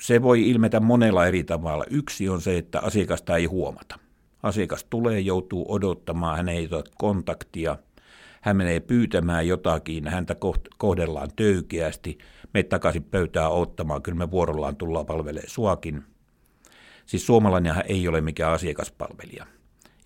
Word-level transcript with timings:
Se 0.00 0.22
voi 0.22 0.50
ilmetä 0.50 0.80
monella 0.80 1.26
eri 1.26 1.44
tavalla. 1.44 1.84
Yksi 1.90 2.28
on 2.28 2.40
se, 2.40 2.58
että 2.58 2.80
asiakasta 2.80 3.36
ei 3.36 3.44
huomata. 3.44 3.98
Asiakas 4.42 4.84
tulee, 4.90 5.20
joutuu 5.20 5.72
odottamaan, 5.72 6.36
hän 6.36 6.48
ei 6.48 6.68
ota 6.72 6.90
kontaktia, 6.98 7.76
hän 8.40 8.56
menee 8.56 8.80
pyytämään 8.80 9.48
jotakin, 9.48 10.08
häntä 10.08 10.36
kohdellaan 10.78 11.28
töykeästi, 11.36 12.18
me 12.54 12.62
takaisin 12.62 13.04
pöytään 13.04 13.50
ottamaan, 13.52 14.02
kyllä 14.02 14.18
me 14.18 14.30
vuorollaan 14.30 14.76
tullaan 14.76 15.06
palvelee 15.06 15.44
suakin. 15.46 16.02
Siis 17.06 17.26
suomalainenhan 17.26 17.84
ei 17.86 18.08
ole 18.08 18.20
mikään 18.20 18.52
asiakaspalvelija, 18.52 19.46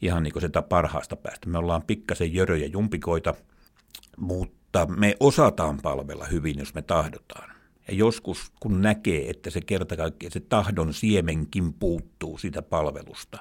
ihan 0.03 0.23
niin 0.23 0.33
kuin 0.33 0.41
sitä 0.41 0.63
parhaasta 0.63 1.17
päästä. 1.17 1.49
Me 1.49 1.59
ollaan 1.59 1.83
pikkasen 1.83 2.35
jöröjä 2.35 2.67
jumpikoita, 2.67 3.35
mutta 4.17 4.87
me 4.87 5.17
osataan 5.21 5.79
palvella 5.83 6.25
hyvin, 6.25 6.59
jos 6.59 6.75
me 6.75 6.83
tahdotaan. 6.83 7.54
Ja 7.89 7.95
joskus, 7.95 8.53
kun 8.61 8.81
näkee, 8.81 9.31
että 9.31 9.51
se 9.51 9.61
kerta 9.61 9.97
kaikkiaan 9.97 10.33
se 10.33 10.41
tahdon 10.41 10.95
siemenkin 10.95 11.73
puuttuu 11.73 12.39
siitä 12.39 12.63
palvelusta, 12.63 13.39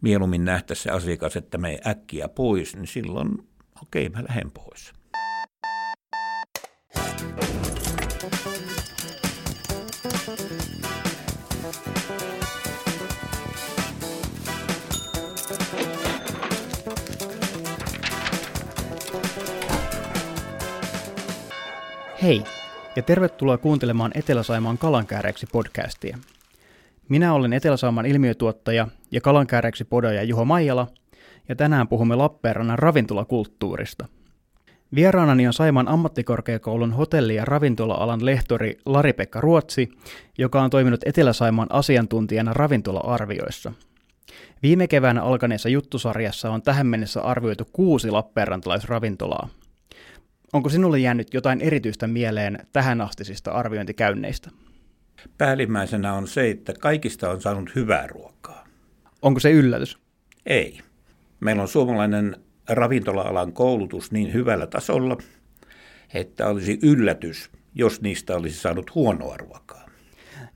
mieluummin 0.00 0.44
nähtäisi 0.44 0.82
se 0.82 0.90
asiakas, 0.90 1.36
että 1.36 1.58
me 1.58 1.78
äkkiä 1.86 2.28
pois, 2.28 2.76
niin 2.76 2.86
silloin 2.86 3.48
okei, 3.82 4.06
okay, 4.06 4.22
mä 4.22 4.28
lähden 4.28 4.50
pois. 4.50 4.92
Hei, 22.22 22.42
ja 22.96 23.02
tervetuloa 23.02 23.58
kuuntelemaan 23.58 24.10
Etelä-Saimaan 24.14 24.78
kalankääreeksi 24.78 25.46
podcastia. 25.52 26.18
Minä 27.08 27.34
olen 27.34 27.52
Etelä-Saimaan 27.52 28.06
ilmiötuottaja 28.06 28.88
ja 29.10 29.20
kalankääreeksi 29.20 29.84
podaja 29.84 30.22
Juho 30.22 30.44
Maijala, 30.44 30.86
ja 31.48 31.56
tänään 31.56 31.88
puhumme 31.88 32.16
Lappeenrannan 32.16 32.78
ravintolakulttuurista. 32.78 34.06
Vieraanani 34.94 35.46
on 35.46 35.52
Saimaan 35.52 35.88
ammattikorkeakoulun 35.88 36.92
hotelli- 36.92 37.34
ja 37.34 37.44
ravintola-alan 37.44 38.24
lehtori 38.24 38.78
Lari-Pekka 38.86 39.40
Ruotsi, 39.40 39.88
joka 40.38 40.62
on 40.62 40.70
toiminut 40.70 41.00
Etelä-Saimaan 41.06 41.68
asiantuntijana 41.70 42.52
ravintola-arvioissa. 42.52 43.72
Viime 44.62 44.88
keväänä 44.88 45.22
alkaneessa 45.22 45.68
juttusarjassa 45.68 46.50
on 46.50 46.62
tähän 46.62 46.86
mennessä 46.86 47.22
arvioitu 47.22 47.64
kuusi 47.72 48.10
lappeenrantalaisravintolaa– 48.10 49.48
Onko 50.56 50.68
sinulle 50.68 50.98
jäänyt 50.98 51.34
jotain 51.34 51.60
erityistä 51.60 52.06
mieleen 52.06 52.58
tähän 52.72 53.00
astisista 53.00 53.50
arviointikäynneistä? 53.50 54.50
Päällimmäisenä 55.38 56.14
on 56.14 56.28
se, 56.28 56.50
että 56.50 56.72
kaikista 56.80 57.30
on 57.30 57.40
saanut 57.40 57.74
hyvää 57.74 58.06
ruokaa. 58.06 58.64
Onko 59.22 59.40
se 59.40 59.50
yllätys? 59.50 59.98
Ei. 60.46 60.80
Meillä 61.40 61.62
on 61.62 61.68
suomalainen 61.68 62.36
ravintola-alan 62.68 63.52
koulutus 63.52 64.12
niin 64.12 64.32
hyvällä 64.32 64.66
tasolla, 64.66 65.16
että 66.14 66.48
olisi 66.48 66.78
yllätys, 66.82 67.50
jos 67.74 68.00
niistä 68.00 68.36
olisi 68.36 68.58
saanut 68.58 68.94
huonoa 68.94 69.36
ruokaa. 69.36 69.86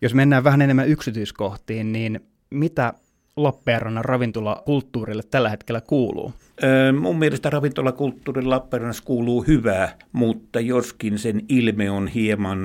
Jos 0.03 0.15
mennään 0.15 0.45
vähän 0.45 0.62
enemmän 0.62 0.89
yksityiskohtiin, 0.89 1.93
niin 1.93 2.21
mitä 2.51 2.95
Lappeenrannan 3.43 4.05
ravintolakulttuurille 4.05 5.23
tällä 5.23 5.49
hetkellä 5.49 5.81
kuuluu? 5.81 6.33
mun 7.01 7.19
mielestä 7.19 7.51
ravintolakulttuuri 7.51 8.43
Lappeenrannassa 8.43 9.03
kuuluu 9.05 9.43
hyvää, 9.43 9.99
mutta 10.13 10.61
joskin 10.61 11.19
sen 11.19 11.41
ilme 11.49 11.91
on 11.91 12.09
hieman 12.09 12.59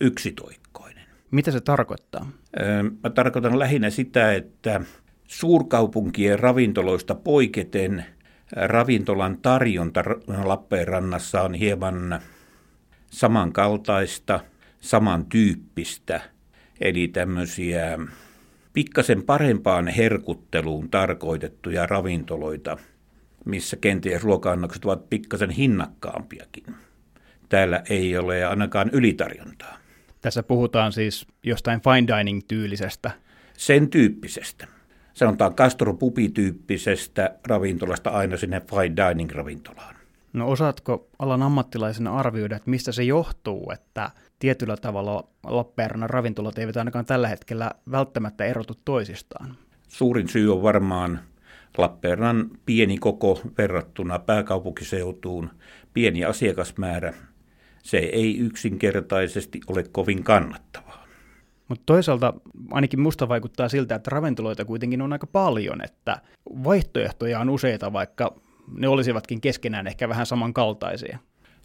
yksitoikkoinen. 0.00 1.04
Mitä 1.30 1.50
se 1.50 1.60
tarkoittaa? 1.60 2.26
mä 3.04 3.10
tarkoitan 3.10 3.58
lähinnä 3.58 3.90
sitä, 3.90 4.32
että 4.32 4.80
suurkaupunkien 5.26 6.38
ravintoloista 6.38 7.14
poiketen 7.14 8.04
ravintolan 8.52 9.38
tarjonta 9.42 10.04
Lappeenrannassa 10.44 11.42
on 11.42 11.54
hieman 11.54 12.20
samankaltaista, 13.10 14.40
samantyyppistä, 14.80 16.20
eli 16.80 17.08
tämmöisiä 17.08 17.98
pikkasen 18.74 19.22
parempaan 19.22 19.88
herkutteluun 19.88 20.90
tarkoitettuja 20.90 21.86
ravintoloita, 21.86 22.76
missä 23.44 23.76
kenties 23.76 24.22
ruoka-annokset 24.22 24.84
ovat 24.84 25.10
pikkasen 25.10 25.50
hinnakkaampiakin. 25.50 26.64
Täällä 27.48 27.82
ei 27.90 28.18
ole 28.18 28.44
ainakaan 28.44 28.90
ylitarjontaa. 28.92 29.78
Tässä 30.20 30.42
puhutaan 30.42 30.92
siis 30.92 31.26
jostain 31.42 31.80
fine 31.80 32.18
dining-tyylisestä. 32.18 33.10
Sen 33.56 33.90
tyyppisestä. 33.90 34.66
Sanotaan 35.14 35.54
gastropubi-tyyppisestä 35.56 37.34
ravintolasta 37.46 38.10
aina 38.10 38.36
sinne 38.36 38.60
fine 38.60 38.96
dining-ravintolaan. 38.96 39.94
No 40.34 40.48
osaatko 40.48 41.08
alan 41.18 41.42
ammattilaisena 41.42 42.16
arvioida, 42.16 42.56
että 42.56 42.70
mistä 42.70 42.92
se 42.92 43.02
johtuu, 43.02 43.70
että 43.70 44.10
tietyllä 44.38 44.76
tavalla 44.76 45.28
Lappeenrannan 45.46 46.10
ravintolat 46.10 46.58
eivät 46.58 46.76
ainakaan 46.76 47.06
tällä 47.06 47.28
hetkellä 47.28 47.70
välttämättä 47.90 48.44
erotu 48.44 48.74
toisistaan? 48.84 49.56
Suurin 49.88 50.28
syy 50.28 50.52
on 50.52 50.62
varmaan 50.62 51.20
Lappeenrannan 51.78 52.50
pieni 52.66 52.98
koko 52.98 53.40
verrattuna 53.58 54.18
pääkaupunkiseutuun, 54.18 55.50
pieni 55.92 56.24
asiakasmäärä. 56.24 57.14
Se 57.82 57.98
ei 57.98 58.38
yksinkertaisesti 58.38 59.60
ole 59.66 59.84
kovin 59.92 60.24
kannattavaa. 60.24 61.04
Mutta 61.68 61.82
toisaalta 61.86 62.34
ainakin 62.70 63.00
musta 63.00 63.28
vaikuttaa 63.28 63.68
siltä, 63.68 63.94
että 63.94 64.10
ravintoloita 64.10 64.64
kuitenkin 64.64 65.02
on 65.02 65.12
aika 65.12 65.26
paljon, 65.26 65.84
että 65.84 66.20
vaihtoehtoja 66.64 67.40
on 67.40 67.50
useita, 67.50 67.92
vaikka 67.92 68.34
ne 68.76 68.88
olisivatkin 68.88 69.40
keskenään 69.40 69.86
ehkä 69.86 70.08
vähän 70.08 70.26
samankaltaisia. 70.26 71.18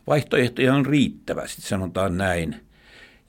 Vaihtoehtoja 0.08 0.74
on 0.74 0.86
riittävästi, 0.86 1.62
sanotaan 1.62 2.18
näin. 2.18 2.56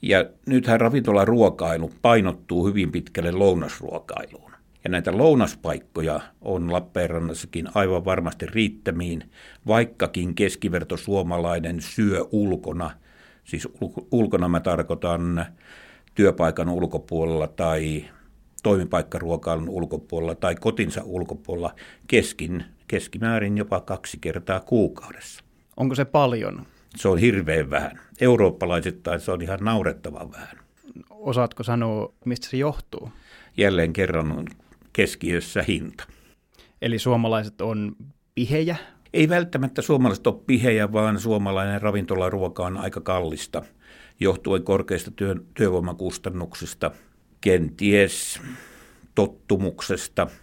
Ja 0.03 0.25
nythän 0.47 0.81
ravintolaruokailu 0.81 1.93
painottuu 2.03 2.67
hyvin 2.67 2.93
pitkälle 2.93 3.33
lounasruokailuun. 3.33 4.51
Ja 4.85 4.91
näitä 4.91 5.19
lounaspaikkoja 5.19 6.21
on 6.41 6.73
Lappeenrannassakin 6.73 7.69
aivan 7.75 8.05
varmasti 8.05 8.47
riittämiin, 8.47 9.31
vaikkakin 9.67 10.35
keskiverto 10.35 10.97
suomalainen 10.97 11.81
syö 11.81 12.27
ulkona. 12.33 12.91
Siis 13.45 13.69
ulkona 14.11 14.49
mä 14.49 14.61
tarkoitan 14.61 15.47
työpaikan 16.15 16.69
ulkopuolella 16.69 17.47
tai 17.47 18.05
toimipaikkaruokailun 18.63 19.69
ulkopuolella 19.69 20.35
tai 20.35 20.55
kotinsa 20.55 21.03
ulkopuolella 21.05 21.75
keskin, 22.07 22.65
keskimäärin 22.91 23.59
jopa 23.59 23.81
kaksi 23.81 24.19
kertaa 24.21 24.61
kuukaudessa. 24.61 25.45
Onko 25.77 25.95
se 25.95 26.05
paljon? 26.05 26.67
Se 26.97 27.09
on 27.09 27.19
hirveän 27.19 27.71
vähän. 27.71 28.01
Eurooppalaisittain 28.21 29.21
se 29.21 29.33
on 29.33 29.43
ihan 29.43 29.59
naurettavan 29.63 30.33
vähän. 30.33 30.59
Osaatko 31.11 31.63
sanoa, 31.63 32.13
mistä 32.25 32.49
se 32.49 32.57
johtuu? 32.57 33.13
Jälleen 33.57 33.93
kerran 33.93 34.33
on 34.33 34.47
keskiössä 34.93 35.63
hinta. 35.63 36.05
Eli 36.83 36.99
suomalaiset 36.99 37.61
on 37.61 37.97
pihejä? 38.35 38.77
Ei 39.13 39.29
välttämättä 39.29 39.83
suomalaiset 39.83 40.27
ole 40.27 40.43
pihejä, 40.47 40.93
vaan 40.93 41.21
suomalainen 41.21 41.83
ravintolaruoka 41.83 42.67
on 42.67 42.77
aika 42.77 43.01
kallista, 43.01 43.63
johtuen 44.21 44.63
korkeista 44.63 45.11
työ, 45.11 45.35
työvoimakustannuksista, 45.55 46.91
kenties 47.41 48.41
tottumuksesta– 49.15 50.27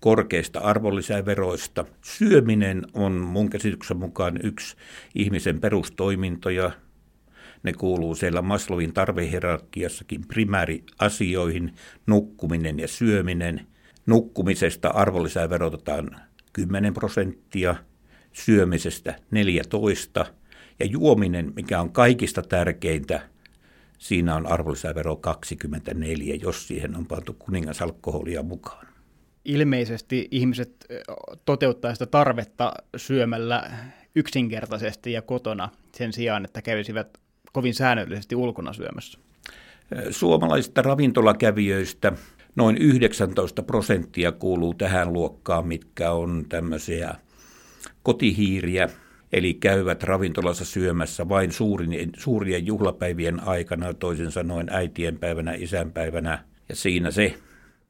korkeista 0.00 0.60
arvonlisäveroista. 0.60 1.84
Syöminen 2.02 2.86
on 2.94 3.12
mun 3.12 3.50
käsityksen 3.50 3.96
mukaan 3.96 4.38
yksi 4.42 4.76
ihmisen 5.14 5.60
perustoimintoja. 5.60 6.70
Ne 7.62 7.72
kuuluu 7.72 8.14
siellä 8.14 8.42
Maslowin 8.42 8.92
tarvehierarkiassakin 8.92 10.20
primääriasioihin, 10.28 11.74
nukkuminen 12.06 12.78
ja 12.78 12.88
syöminen. 12.88 13.66
Nukkumisesta 14.06 14.88
arvonlisäverotetaan 14.88 16.10
10 16.52 16.94
prosenttia, 16.94 17.74
syömisestä 18.32 19.14
14 19.30 20.26
ja 20.80 20.86
juominen, 20.86 21.52
mikä 21.56 21.80
on 21.80 21.92
kaikista 21.92 22.42
tärkeintä, 22.42 23.20
siinä 23.98 24.34
on 24.34 24.46
arvonlisävero 24.46 25.16
24, 25.16 26.34
jos 26.34 26.68
siihen 26.68 26.96
on 26.96 27.06
pantu 27.06 27.32
kuningasalkoholia 27.32 28.42
mukaan 28.42 28.88
ilmeisesti 29.44 30.28
ihmiset 30.30 30.86
toteuttaa 31.44 31.92
sitä 31.92 32.06
tarvetta 32.06 32.72
syömällä 32.96 33.70
yksinkertaisesti 34.14 35.12
ja 35.12 35.22
kotona 35.22 35.68
sen 35.92 36.12
sijaan, 36.12 36.44
että 36.44 36.62
kävisivät 36.62 37.18
kovin 37.52 37.74
säännöllisesti 37.74 38.36
ulkona 38.36 38.72
syömässä. 38.72 39.18
Suomalaisista 40.10 40.82
ravintolakävijöistä 40.82 42.12
noin 42.56 42.76
19 42.76 43.62
prosenttia 43.62 44.32
kuuluu 44.32 44.74
tähän 44.74 45.12
luokkaan, 45.12 45.66
mitkä 45.66 46.10
on 46.12 46.44
tämmöisiä 46.48 47.14
kotihiiriä 48.02 48.88
Eli 49.32 49.54
käyvät 49.54 50.02
ravintolassa 50.02 50.64
syömässä 50.64 51.28
vain 51.28 51.52
suurin, 51.52 52.10
suurien 52.16 52.66
juhlapäivien 52.66 53.48
aikana, 53.48 53.94
toisin 53.94 54.30
sanoen 54.30 54.66
äitienpäivänä, 54.70 55.54
isänpäivänä, 55.54 56.44
ja 56.68 56.76
siinä 56.76 57.10
se. 57.10 57.34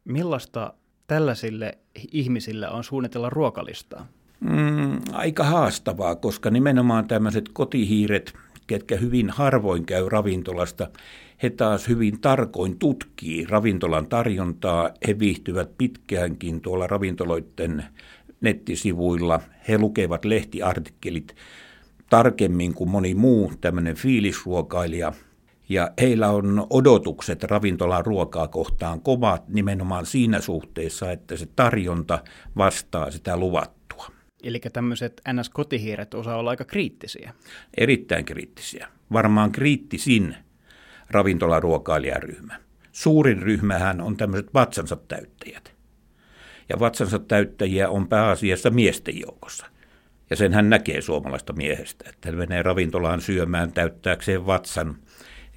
Millaista 0.05 0.75
tällaisille 1.09 1.79
ihmisille 2.13 2.69
on 2.69 2.85
suunnitella 2.85 3.31
ruokalistaa? 3.31 4.07
Mm, 4.41 5.01
aika 5.13 5.45
haastavaa, 5.45 6.15
koska 6.15 6.51
nimenomaan 6.51 7.09
tämmöiset 7.09 7.49
kotihiiret, 7.53 8.35
ketkä 8.67 8.97
hyvin 8.97 9.31
harvoin 9.31 9.87
käy 9.87 10.09
ravintolasta, 10.09 10.91
he 11.43 11.51
taas 11.51 11.89
hyvin 11.89 12.21
tarkoin 12.21 12.79
tutkii 12.79 13.47
ravintolan 13.49 14.07
tarjontaa. 14.07 14.91
He 15.09 15.19
viihtyvät 15.19 15.79
pitkäänkin 15.79 16.61
tuolla 16.61 16.87
ravintoloiden 16.87 17.85
nettisivuilla. 18.41 19.41
He 19.69 19.79
lukevat 19.79 20.25
lehtiartikkelit 20.25 21.35
tarkemmin 22.11 22.75
kuin 22.75 22.91
moni 22.91 23.15
muu 23.15 23.53
tämmöinen 23.61 23.97
fiilisruokailija. 23.97 25.13
Ja 25.69 25.91
heillä 26.01 26.31
on 26.31 26.67
odotukset 26.71 27.43
ravintolan 27.43 28.07
ruokaa 28.07 28.49
kohtaan 28.49 29.01
kovat 29.01 29.49
nimenomaan 29.49 30.07
siinä 30.07 30.41
suhteessa, 30.41 31.13
että 31.13 31.37
se 31.37 31.47
tarjonta 31.57 32.19
vastaa 32.57 33.11
sitä 33.11 33.37
luvattua. 33.37 34.07
Eli 34.43 34.61
tämmöiset 34.73 35.23
NS-kotihiiret 35.33 36.15
osaa 36.15 36.37
olla 36.37 36.51
aika 36.51 36.65
kriittisiä. 36.65 37.35
Erittäin 37.77 38.25
kriittisiä. 38.25 38.89
Varmaan 39.13 39.53
kriittisin 39.53 40.37
ravintolaruokailijaryhmä. 41.11 42.57
Suurin 42.93 43.43
ryhmähän 43.43 44.01
on 44.01 44.17
tämmöiset 44.17 44.55
vatsansa 44.55 44.97
täyttäjät. 44.97 45.75
Ja 46.69 46.81
vatsansa 46.81 47.19
täyttäjiä 47.19 47.89
on 47.89 48.09
pääasiassa 48.09 48.71
miesten 48.71 49.21
joukossa. 49.21 49.67
Ja 50.31 50.37
sen 50.37 50.53
hän 50.53 50.71
näkee 50.71 51.01
suomalaista 51.01 51.53
miehestä, 51.53 52.05
että 52.09 52.29
hän 52.29 52.39
menee 52.39 52.63
ravintolaan 52.63 53.21
syömään 53.21 53.73
täyttääkseen 53.73 54.47
vatsan. 54.47 54.97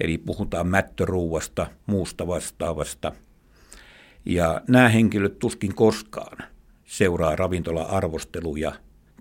Eli 0.02 0.18
puhutaan 0.18 0.68
mättöruuasta, 0.68 1.68
muusta 1.86 2.28
vastaavasta. 2.28 3.12
Ja 4.26 4.62
nämä 4.68 4.90
henkilöt 4.90 5.40
tuskin 5.40 5.76
koskaan 5.76 6.38
seuraa 6.86 7.36
ravintola-arvosteluja, 7.36 8.72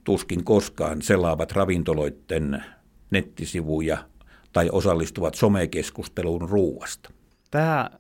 tuskin 0.05 0.44
koskaan 0.44 1.03
selaavat 1.03 1.53
ravintoloiden 1.53 2.65
nettisivuja 3.11 3.99
tai 4.53 4.69
osallistuvat 4.73 5.35
somekeskusteluun 5.35 6.49
ruuasta. 6.49 7.11
Tämä, 7.50 7.91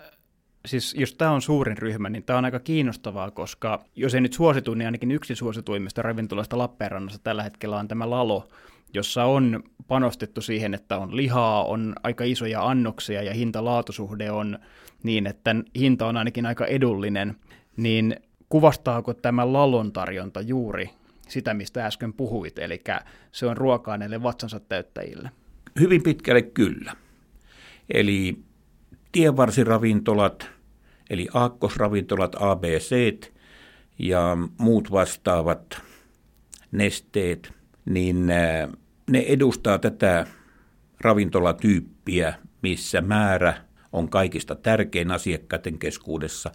siis 0.66 0.94
jos 0.94 1.14
tämä 1.14 1.30
on 1.30 1.42
suurin 1.42 1.78
ryhmä, 1.78 2.08
niin 2.08 2.22
tämä 2.22 2.38
on 2.38 2.44
aika 2.44 2.60
kiinnostavaa, 2.60 3.30
koska 3.30 3.84
jos 3.96 4.14
ei 4.14 4.20
nyt 4.20 4.32
suositu, 4.32 4.74
niin 4.74 4.86
ainakin 4.86 5.10
yksi 5.10 5.34
suosituimmista 5.34 6.02
ravintolasta 6.02 6.58
Lappeenrannassa 6.58 7.20
tällä 7.24 7.42
hetkellä 7.42 7.76
on 7.76 7.88
tämä 7.88 8.10
Lalo, 8.10 8.48
jossa 8.94 9.24
on 9.24 9.62
panostettu 9.88 10.40
siihen, 10.40 10.74
että 10.74 10.98
on 10.98 11.16
lihaa, 11.16 11.64
on 11.64 11.94
aika 12.02 12.24
isoja 12.24 12.66
annoksia 12.66 13.22
ja 13.22 13.34
hinta-laatusuhde 13.34 14.30
on 14.30 14.58
niin, 15.02 15.26
että 15.26 15.56
hinta 15.78 16.06
on 16.06 16.16
ainakin 16.16 16.46
aika 16.46 16.66
edullinen, 16.66 17.36
niin 17.76 18.16
kuvastaako 18.48 19.14
tämä 19.14 19.52
Lalon 19.52 19.92
tarjonta 19.92 20.40
juuri 20.40 20.90
sitä, 21.28 21.54
mistä 21.54 21.86
äsken 21.86 22.12
puhuit, 22.12 22.58
eli 22.58 22.80
se 23.32 23.46
on 23.46 23.56
ruokaa 23.56 23.98
näille 23.98 24.22
vatsansa 24.22 24.60
täyttäjille? 24.60 25.30
Hyvin 25.80 26.02
pitkälle 26.02 26.42
kyllä. 26.42 26.96
Eli 27.94 28.38
tienvarsiravintolat, 29.12 30.50
eli 31.10 31.28
aakkosravintolat, 31.34 32.36
ABC 32.40 33.20
ja 33.98 34.36
muut 34.58 34.90
vastaavat 34.90 35.82
nesteet, 36.72 37.52
niin 37.84 38.26
ne 39.10 39.24
edustaa 39.28 39.78
tätä 39.78 40.26
ravintolatyyppiä, 41.00 42.34
missä 42.62 43.00
määrä 43.00 43.54
on 43.92 44.08
kaikista 44.08 44.54
tärkein 44.54 45.10
asiakkaiden 45.10 45.78
keskuudessa. 45.78 46.50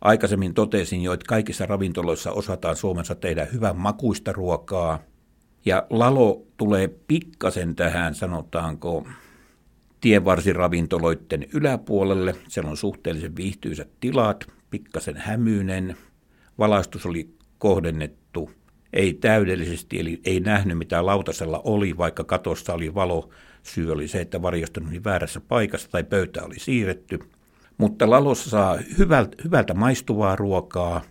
Aikaisemmin 0.00 0.54
totesin 0.54 1.02
jo, 1.02 1.12
että 1.12 1.26
kaikissa 1.28 1.66
ravintoloissa 1.66 2.32
osataan 2.32 2.76
Suomessa 2.76 3.14
tehdä 3.14 3.44
hyvän 3.44 3.76
makuista 3.76 4.32
ruokaa– 4.32 4.98
ja 5.64 5.86
Lalo 5.90 6.46
tulee 6.56 6.88
pikkasen 6.88 7.76
tähän, 7.76 8.14
sanotaanko, 8.14 9.06
tienvarsiravintoloiden 10.00 11.46
yläpuolelle. 11.52 12.34
Siellä 12.48 12.70
on 12.70 12.76
suhteellisen 12.76 13.36
viihtyisät 13.36 13.88
tilat, 14.00 14.46
pikkasen 14.70 15.16
hämyinen. 15.16 15.96
Valaistus 16.58 17.06
oli 17.06 17.34
kohdennettu 17.58 18.23
ei 18.94 19.14
täydellisesti, 19.14 20.00
eli 20.00 20.20
ei 20.24 20.40
nähnyt 20.40 20.78
mitä 20.78 21.06
lautasella 21.06 21.60
oli, 21.64 21.96
vaikka 21.96 22.24
katossa 22.24 22.74
oli 22.74 22.94
valo. 22.94 23.30
Syy 23.62 23.92
oli 23.92 24.08
se, 24.08 24.20
että 24.20 24.42
varjostunut 24.42 24.88
oli 24.90 25.04
väärässä 25.04 25.40
paikassa 25.40 25.90
tai 25.90 26.04
pöytä 26.04 26.44
oli 26.44 26.58
siirretty. 26.58 27.18
Mutta 27.78 28.10
Lalossa 28.10 28.50
saa 28.50 28.78
hyvältä, 28.98 29.36
hyvältä 29.44 29.74
maistuvaa 29.74 30.36
ruokaa 30.36 31.02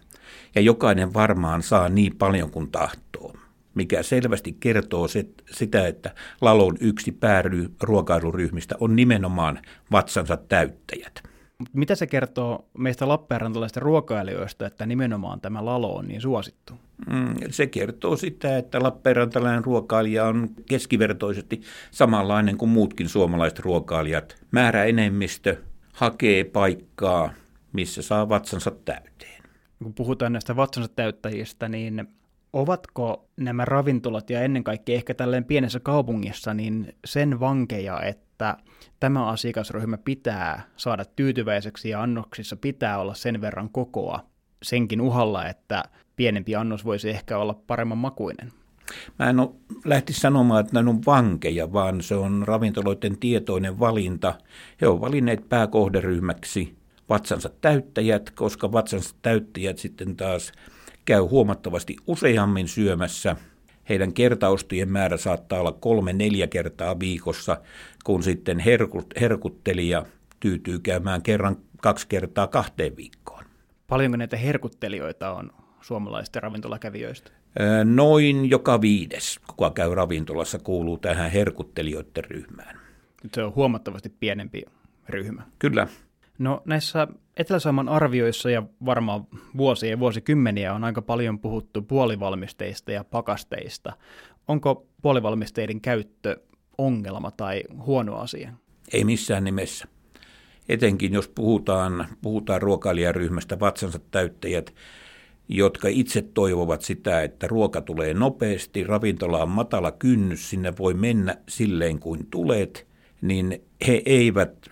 ja 0.56 0.62
jokainen 0.62 1.14
varmaan 1.14 1.64
saa 1.64 1.90
niin 1.90 2.16
paljon 2.16 2.52
kuin 2.52 2.72
tahtoo 2.72 3.34
mikä 3.76 4.04
selvästi 4.04 4.58
kertoo 4.60 5.08
sitä, 5.52 5.88
että 5.88 6.16
Lalon 6.42 6.78
yksi 6.80 7.12
pääruokailuryhmistä 7.12 8.76
on 8.80 8.96
nimenomaan 8.96 9.60
vatsansa 9.92 10.38
täyttäjät. 10.38 11.33
Mitä 11.74 11.96
se 11.96 12.08
kertoo 12.08 12.70
meistä 12.78 13.08
Lappeenrantalaisista 13.08 13.80
ruokailijoista, 13.80 14.68
että 14.68 14.86
nimenomaan 14.86 15.42
tämä 15.42 15.66
Lalo 15.66 15.96
on 15.96 16.08
niin 16.08 16.22
suosittu? 16.22 16.74
Mm, 17.12 17.36
se 17.50 17.68
kertoo 17.68 18.18
sitä, 18.18 18.58
että 18.58 18.84
Lappeenrantalainen 18.84 19.64
ruokailija 19.64 20.26
on 20.26 20.50
keskivertoisesti 20.70 21.62
samanlainen 21.92 22.58
kuin 22.58 22.70
muutkin 22.70 23.10
suomalaiset 23.10 23.60
ruokailijat. 23.60 24.36
Määrä 24.52 24.84
enemmistö 24.84 25.58
hakee 25.94 26.44
paikkaa, 26.44 27.34
missä 27.74 28.02
saa 28.02 28.30
vatsansa 28.30 28.72
täyteen. 28.86 29.44
Kun 29.84 29.94
puhutaan 29.94 30.34
näistä 30.34 30.56
vatsansa 30.56 30.90
täyttäjistä, 30.96 31.70
niin 31.70 32.08
Ovatko 32.54 33.30
nämä 33.38 33.66
ravintolat 33.66 34.30
ja 34.30 34.42
ennen 34.42 34.64
kaikkea 34.64 34.96
ehkä 34.96 35.14
tälleen 35.14 35.46
pienessä 35.46 35.80
kaupungissa 35.80 36.54
niin 36.54 36.96
sen 37.06 37.40
vankeja, 37.40 38.02
että 38.02 38.33
tämä 39.00 39.28
asiakasryhmä 39.28 39.98
pitää 39.98 40.62
saada 40.78 41.06
tyytyväiseksi 41.06 41.90
ja 41.90 42.02
annoksissa 42.02 42.56
pitää 42.56 43.00
olla 43.00 43.14
sen 43.14 43.42
verran 43.42 43.70
kokoa 43.70 44.20
senkin 44.64 45.02
uhalla, 45.02 45.48
että 45.48 45.84
pienempi 46.16 46.56
annos 46.56 46.86
voisi 46.86 47.10
ehkä 47.10 47.38
olla 47.38 47.54
paremman 47.68 47.98
makuinen? 47.98 48.52
Mä 49.20 49.30
en 49.30 49.40
ole 49.40 50.04
sanomaan, 50.12 50.62
että 50.62 50.74
nämä 50.74 50.90
on 50.90 51.02
vankeja, 51.06 51.74
vaan 51.74 52.02
se 52.02 52.16
on 52.16 52.44
ravintoloiden 52.48 53.18
tietoinen 53.20 53.80
valinta. 53.80 54.34
He 54.82 54.88
ovat 54.88 55.02
valinneet 55.02 55.50
pääkohderyhmäksi 55.50 56.78
vatsansa 57.10 57.50
täyttäjät, 57.62 58.30
koska 58.30 58.72
vatsansa 58.72 59.16
täyttäjät 59.22 59.78
sitten 59.78 60.16
taas– 60.16 60.52
käy 61.06 61.22
huomattavasti 61.22 61.96
useammin 62.08 62.68
syömässä. 62.68 63.36
Heidän 63.90 64.14
kertaustien 64.14 64.90
määrä 64.90 65.18
saattaa 65.18 65.60
olla 65.60 65.72
kolme-neljä 65.72 66.48
kertaa 66.48 67.00
viikossa, 67.00 67.58
kun 68.04 68.24
sitten 68.24 68.60
herkut, 68.60 69.14
herkuttelija 69.22 70.06
tyytyy 70.40 70.80
käymään 70.80 71.22
kerran 71.22 71.58
kaksi 71.82 72.08
kertaa 72.08 72.48
kahteen 72.48 72.96
viikkoon. 72.96 73.44
Paljonko 73.88 74.18
näitä 74.18 74.38
herkuttelijoita 74.38 75.34
on 75.34 75.52
suomalaisista 75.82 76.40
ravintolakävijöistä? 76.40 77.32
Noin 77.84 78.50
joka 78.50 78.82
viides, 78.82 79.40
kuka 79.48 79.72
käy 79.72 79.96
ravintolassa, 79.96 80.60
kuuluu 80.60 80.98
tähän 80.98 81.32
herkuttelijoiden 81.32 82.24
ryhmään. 82.24 82.80
Nyt 83.24 83.34
se 83.34 83.44
on 83.44 83.56
huomattavasti 83.56 84.10
pienempi 84.20 84.64
ryhmä. 85.10 85.44
Kyllä. 85.60 85.88
No 86.40 86.62
näissä 86.66 87.08
Etelä-Saiman 87.38 87.90
arvioissa 87.90 88.50
ja 88.50 88.64
varmaan 88.86 89.28
vuosia 89.58 89.90
ja 89.90 90.00
vuosikymmeniä 90.00 90.74
on 90.74 90.84
aika 90.84 91.02
paljon 91.02 91.40
puhuttu 91.40 91.82
puolivalmisteista 91.82 92.92
ja 92.92 93.04
pakasteista. 93.04 93.94
Onko 94.48 94.88
puolivalmisteiden 95.02 95.82
käyttö 95.82 96.42
ongelma 96.78 97.32
tai 97.32 97.64
huono 97.86 98.16
asia? 98.16 98.54
Ei 98.94 99.04
missään 99.04 99.44
nimessä. 99.44 99.88
Etenkin 100.70 101.14
jos 101.14 101.28
puhutaan, 101.28 102.08
puhutaan 102.22 102.62
ruokailijaryhmästä 102.62 103.60
vatsansa 103.60 104.00
täyttäjät, 104.12 104.74
jotka 105.50 105.88
itse 105.88 106.22
toivovat 106.22 106.82
sitä, 106.82 107.22
että 107.22 107.48
ruoka 107.48 107.82
tulee 107.82 108.14
nopeasti, 108.14 108.84
ravintola 108.84 109.44
on 109.44 109.50
matala 109.50 109.92
kynnys, 109.92 110.50
sinne 110.50 110.74
voi 110.80 110.94
mennä 110.94 111.38
silleen 111.50 112.00
kuin 112.00 112.28
tulet, 112.32 112.88
niin 113.22 113.62
he 113.88 114.02
eivät 114.06 114.70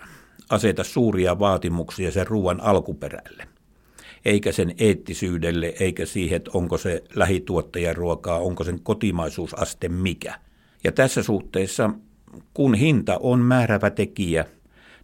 aseta 0.52 0.84
suuria 0.84 1.38
vaatimuksia 1.38 2.10
sen 2.10 2.26
ruoan 2.26 2.60
alkuperälle, 2.60 3.48
eikä 4.24 4.52
sen 4.52 4.74
eettisyydelle, 4.78 5.74
eikä 5.80 6.06
siihen, 6.06 6.36
että 6.36 6.50
onko 6.54 6.78
se 6.78 7.04
lähituottajan 7.14 7.96
ruokaa, 7.96 8.38
onko 8.38 8.64
sen 8.64 8.80
kotimaisuusaste 8.82 9.88
mikä. 9.88 10.34
Ja 10.84 10.92
tässä 10.92 11.22
suhteessa, 11.22 11.90
kun 12.54 12.74
hinta 12.74 13.18
on 13.20 13.40
määrävä 13.40 13.90
tekijä, 13.90 14.44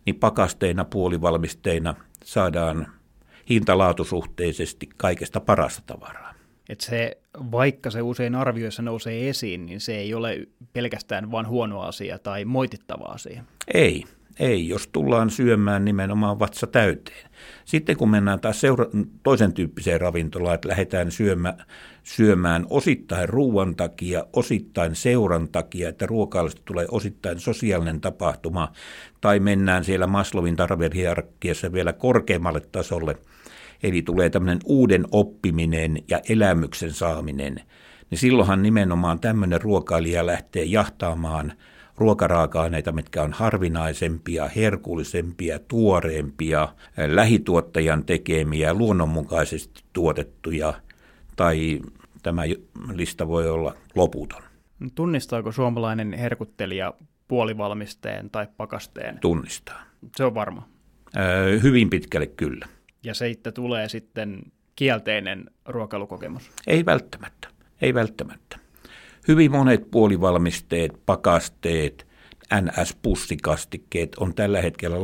niin 0.07 0.17
pakasteina, 0.17 0.85
puolivalmisteina 0.85 1.95
saadaan 2.25 2.87
hintalaatusuhteisesti 3.51 4.89
kaikesta 4.97 5.41
parasta 5.41 5.83
tavaraa. 5.87 6.35
Että 6.69 6.85
se, 6.85 7.19
vaikka 7.53 7.91
se 7.91 8.03
usein 8.03 8.35
arvioissa 8.35 8.83
nousee 8.83 9.29
esiin, 9.29 9.67
niin 9.67 9.81
se 9.81 9.97
ei 9.97 10.15
ole 10.15 10.49
pelkästään 10.73 11.31
vain 11.31 11.49
huono 11.49 11.81
asia 11.81 12.19
tai 12.19 12.45
moitittava 12.45 13.05
asia. 13.05 13.45
Ei, 13.75 14.05
ei, 14.39 14.69
jos 14.69 14.89
tullaan 14.89 15.31
syömään 15.31 15.85
nimenomaan 15.85 16.39
vatsa 16.39 16.67
täyteen. 16.67 17.31
Sitten 17.65 17.97
kun 17.97 18.11
mennään 18.11 18.41
taas 18.41 18.61
seura- 18.61 18.91
toisen 19.23 19.53
tyyppiseen 19.53 20.01
ravintolaan, 20.01 20.55
että 20.55 20.69
lähdetään 20.69 21.11
syömä, 21.11 21.55
syömään 22.03 22.67
osittain 22.71 23.29
ruoan 23.29 23.77
takia, 23.77 24.25
osittain 24.33 24.95
seuran 24.95 25.49
takia, 25.49 25.89
että 25.89 26.07
ruokailusta 26.07 26.63
tulee 26.65 26.87
osittain 26.91 27.41
sosiaalinen 27.41 28.01
tapahtuma, 28.01 28.73
tai 29.21 29.41
mennään 29.41 29.85
siellä 29.85 30.07
Maslovin 30.07 30.57
tarvehierarkiassa 30.57 31.73
vielä 31.73 31.93
korkeammalle 31.93 32.61
tasolle, 32.61 33.17
eli 33.83 34.03
tulee 34.03 34.31
tämmöinen 34.31 34.61
uuden 34.65 35.05
oppiminen 35.11 35.99
ja 36.09 36.21
elämyksen 36.29 36.93
saaminen, 36.93 37.61
niin 38.11 38.19
silloinhan 38.19 38.63
nimenomaan 38.63 39.21
tämmöinen 39.21 39.61
ruokailija 39.61 40.27
lähtee 40.27 40.65
jahtaamaan– 40.65 41.53
ruokaraaka-aineita, 41.99 42.93
mitkä 42.93 43.23
on 43.23 43.33
harvinaisempia, 43.33 44.49
herkullisempia, 44.49 45.59
tuoreempia, 45.59 46.69
lähituottajan 47.07 48.05
tekemiä, 48.05 48.75
luonnonmukaisesti 48.75 49.83
tuotettuja, 49.93 50.75
tai 51.37 51.81
tämä 52.23 52.43
lista 52.95 53.29
voi 53.29 53.49
olla 53.49 53.75
loputon. 53.95 54.43
Tunnistaako 54.95 55.53
suomalainen 55.53 56.13
herkuttelija 56.13 56.95
puolivalmisteen 57.29 58.31
tai 58.31 58.47
pakasteen? 58.57 59.19
Tunnistaa. 59.19 59.83
Se 60.17 60.25
on 60.25 60.35
varma. 60.35 60.69
Öö, 61.17 61.61
hyvin 61.61 61.91
pitkälle 61.91 62.27
kyllä. 62.27 62.67
Ja 63.05 63.15
se 63.15 63.31
että 63.31 63.53
tulee 63.53 63.89
sitten 63.89 64.43
kielteinen 64.77 65.51
ruokailukokemus? 65.67 66.51
Ei 66.67 66.87
välttämättä. 66.87 67.49
Ei 67.81 67.95
välttämättä. 67.95 68.59
Hyvin 69.29 69.51
monet 69.51 69.91
puolivalmisteet, 69.91 70.93
pakasteet, 71.07 72.07
NS-pussikastikkeet 72.55 74.09
on 74.21 74.35
tällä 74.35 74.63
hetkellä 74.63 74.97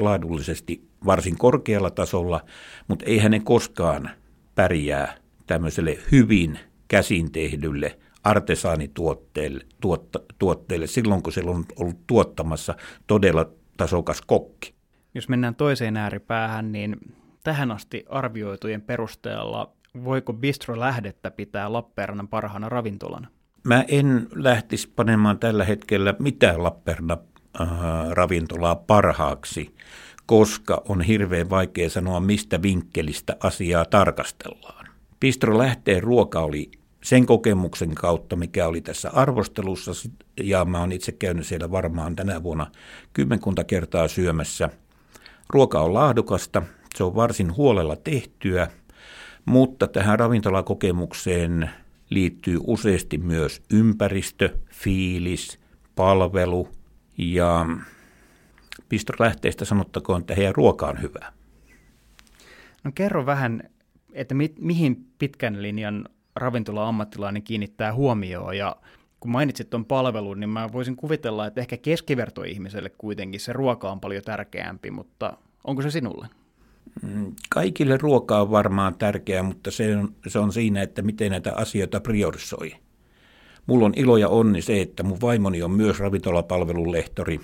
laadullisesti 0.00 0.88
varsin 1.06 1.38
korkealla 1.38 1.90
tasolla, 1.90 2.40
mutta 2.88 3.04
eihän 3.04 3.30
ne 3.30 3.40
koskaan 3.40 4.10
pärjää 4.54 5.14
tämmöiselle 5.46 5.98
hyvin 6.12 6.58
käsin 6.88 7.32
tehdylle 7.32 7.98
artesaanituotteelle 8.24 9.64
tuotta, 9.80 10.20
tuotteelle 10.38 10.86
silloin, 10.86 11.22
kun 11.22 11.32
se 11.32 11.42
on 11.46 11.64
ollut 11.76 12.06
tuottamassa 12.06 12.74
todella 13.06 13.50
tasokas 13.76 14.22
kokki. 14.26 14.74
Jos 15.14 15.28
mennään 15.28 15.54
toiseen 15.54 15.96
ääripäähän, 15.96 16.72
niin 16.72 16.96
tähän 17.44 17.70
asti 17.70 18.04
arvioitujen 18.08 18.82
perusteella 18.82 19.72
voiko 20.04 20.32
Bistro 20.32 20.80
Lähdettä 20.80 21.30
pitää 21.30 21.72
Lappeenrannan 21.72 22.28
parhaana 22.28 22.68
ravintolana? 22.68 23.28
Mä 23.66 23.84
en 23.88 24.28
lähtisi 24.34 24.92
panemaan 24.96 25.38
tällä 25.38 25.64
hetkellä 25.64 26.14
mitään 26.18 26.62
Lappeenrannan-ravintolaa 26.62 28.76
parhaaksi, 28.86 29.74
koska 30.26 30.82
on 30.88 31.00
hirveän 31.00 31.50
vaikea 31.50 31.90
sanoa, 31.90 32.20
mistä 32.20 32.62
vinkkelistä 32.62 33.36
asiaa 33.40 33.84
tarkastellaan. 33.84 34.86
Bistro 35.20 35.58
Lähteen 35.58 36.02
ruoka 36.02 36.40
oli 36.40 36.70
sen 37.04 37.26
kokemuksen 37.26 37.94
kautta, 37.94 38.36
mikä 38.36 38.66
oli 38.66 38.80
tässä 38.80 39.10
arvostelussa, 39.10 39.92
ja 40.42 40.64
mä 40.64 40.80
oon 40.80 40.92
itse 40.92 41.12
käynyt 41.12 41.46
siellä 41.46 41.70
varmaan 41.70 42.16
tänä 42.16 42.42
vuonna 42.42 42.66
kymmenkunta 43.12 43.64
kertaa 43.64 44.08
syömässä. 44.08 44.68
Ruoka 45.48 45.80
on 45.80 45.94
laadukasta, 45.94 46.62
se 46.94 47.04
on 47.04 47.14
varsin 47.14 47.56
huolella 47.56 47.96
tehtyä, 47.96 48.68
mutta 49.44 49.86
tähän 49.86 50.18
ravintolakokemukseen 50.18 51.70
liittyy 52.10 52.58
useasti 52.66 53.18
myös 53.18 53.62
ympäristö, 53.72 54.58
fiilis, 54.72 55.58
palvelu 55.94 56.68
ja 57.18 57.66
lähteistä 59.18 59.64
sanottakoon, 59.64 60.20
että 60.20 60.34
heidän 60.34 60.54
ruoka 60.54 60.86
on 60.86 61.02
hyvä. 61.02 61.32
No 62.84 62.92
kerro 62.94 63.26
vähän, 63.26 63.62
että 64.12 64.34
mi- 64.34 64.54
mihin 64.58 65.06
pitkän 65.18 65.62
linjan 65.62 66.08
ravintola-ammattilainen 66.36 67.42
kiinnittää 67.42 67.94
huomioon 67.94 68.56
ja 68.56 68.76
kun 69.20 69.30
mainitsit 69.30 69.70
tuon 69.70 69.84
palvelun, 69.84 70.40
niin 70.40 70.50
mä 70.50 70.72
voisin 70.72 70.96
kuvitella, 70.96 71.46
että 71.46 71.60
ehkä 71.60 71.76
keskivertoihmiselle 71.76 72.90
kuitenkin 72.90 73.40
se 73.40 73.52
ruoka 73.52 73.92
on 73.92 74.00
paljon 74.00 74.22
tärkeämpi, 74.22 74.90
mutta 74.90 75.36
onko 75.64 75.82
se 75.82 75.90
sinulle? 75.90 76.26
Mm, 77.02 77.32
kaikille 77.50 77.96
ruoka 77.96 78.40
on 78.40 78.50
varmaan 78.50 78.98
tärkeää, 78.98 79.42
mutta 79.42 79.70
se 79.70 79.96
on, 79.96 80.14
se 80.26 80.38
on 80.38 80.52
siinä, 80.52 80.82
että 80.82 81.02
miten 81.02 81.30
näitä 81.30 81.52
asioita 81.56 82.00
priorisoi. 82.00 82.72
Mulla 83.66 83.86
on 83.86 83.92
ilo 83.96 84.16
ja 84.16 84.28
onni 84.28 84.62
se, 84.62 84.80
että 84.80 85.02
mun 85.02 85.20
vaimoni 85.20 85.62
on 85.62 85.70
myös 85.70 85.98
ravintolapalvelun 85.98 86.92
lehtori 86.92 87.40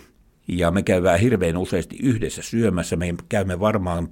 ja 0.48 0.70
me 0.70 0.82
käydään 0.82 1.20
hirveän 1.20 1.56
useasti 1.56 1.96
yhdessä 2.02 2.42
syömässä. 2.42 2.96
Me 2.96 3.14
käymme 3.28 3.60
varmaan 3.60 4.08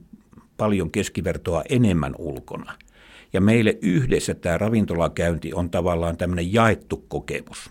paljon 0.57 0.91
keskivertoa 0.91 1.63
enemmän 1.69 2.15
ulkona. 2.19 2.73
Ja 3.33 3.41
meille 3.41 3.79
yhdessä 3.83 4.35
tämä 4.35 4.59
ravintolakäynti 4.59 5.55
on 5.55 5.71
tavallaan 5.71 6.17
tämmöinen 6.17 6.53
jaettu 6.53 7.05
kokemus. 7.09 7.71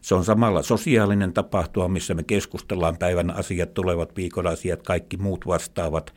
Se 0.00 0.14
on 0.14 0.24
samalla 0.24 0.62
sosiaalinen 0.62 1.32
tapahtuma, 1.32 1.88
missä 1.88 2.14
me 2.14 2.22
keskustellaan 2.22 2.96
päivän 2.98 3.30
asiat, 3.30 3.74
tulevat 3.74 4.16
viikon 4.16 4.46
asiat, 4.46 4.82
kaikki 4.82 5.16
muut 5.16 5.46
vastaavat. 5.46 6.14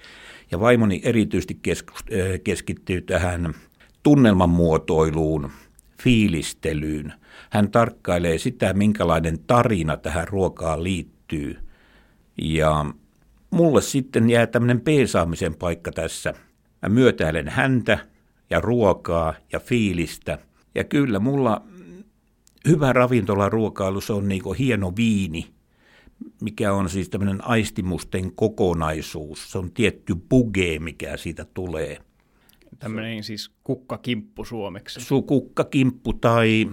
Ja 0.51 0.59
vaimoni 0.59 1.01
erityisesti 1.03 1.59
keskittyy 2.43 3.01
tähän 3.01 3.53
tunnelman 4.03 4.49
muotoiluun, 4.49 5.51
fiilistelyyn. 6.03 7.13
Hän 7.49 7.71
tarkkailee 7.71 8.37
sitä, 8.37 8.73
minkälainen 8.73 9.39
tarina 9.39 9.97
tähän 9.97 10.27
ruokaan 10.27 10.83
liittyy. 10.83 11.57
Ja 12.41 12.85
mulle 13.51 13.81
sitten 13.81 14.29
jää 14.29 14.47
tämmöinen 14.47 14.81
peesaamisen 14.81 15.55
paikka 15.55 15.91
tässä. 15.91 16.33
Mä 16.81 16.89
myötäilen 16.89 17.49
häntä 17.49 17.99
ja 18.49 18.61
ruokaa 18.61 19.33
ja 19.51 19.59
fiilistä. 19.59 20.37
Ja 20.75 20.83
kyllä 20.83 21.19
mulla 21.19 21.61
hyvä 22.67 22.93
ravintolaruokailu, 22.93 24.01
se 24.01 24.13
on 24.13 24.27
niin 24.27 24.55
hieno 24.59 24.93
viini– 24.95 25.47
mikä 26.41 26.73
on 26.73 26.89
siis 26.89 27.09
tämmöinen 27.09 27.47
aistimusten 27.47 28.35
kokonaisuus. 28.35 29.51
Se 29.51 29.57
on 29.57 29.71
tietty 29.71 30.15
buge, 30.29 30.79
mikä 30.79 31.17
siitä 31.17 31.45
tulee. 31.53 31.97
Tämmöinen 32.79 33.23
siis 33.23 33.51
kukkakimppu 33.63 34.45
suomeksi. 34.45 35.01
Su 35.01 35.21
kukkakimppu 35.21 36.13
tai 36.13 36.69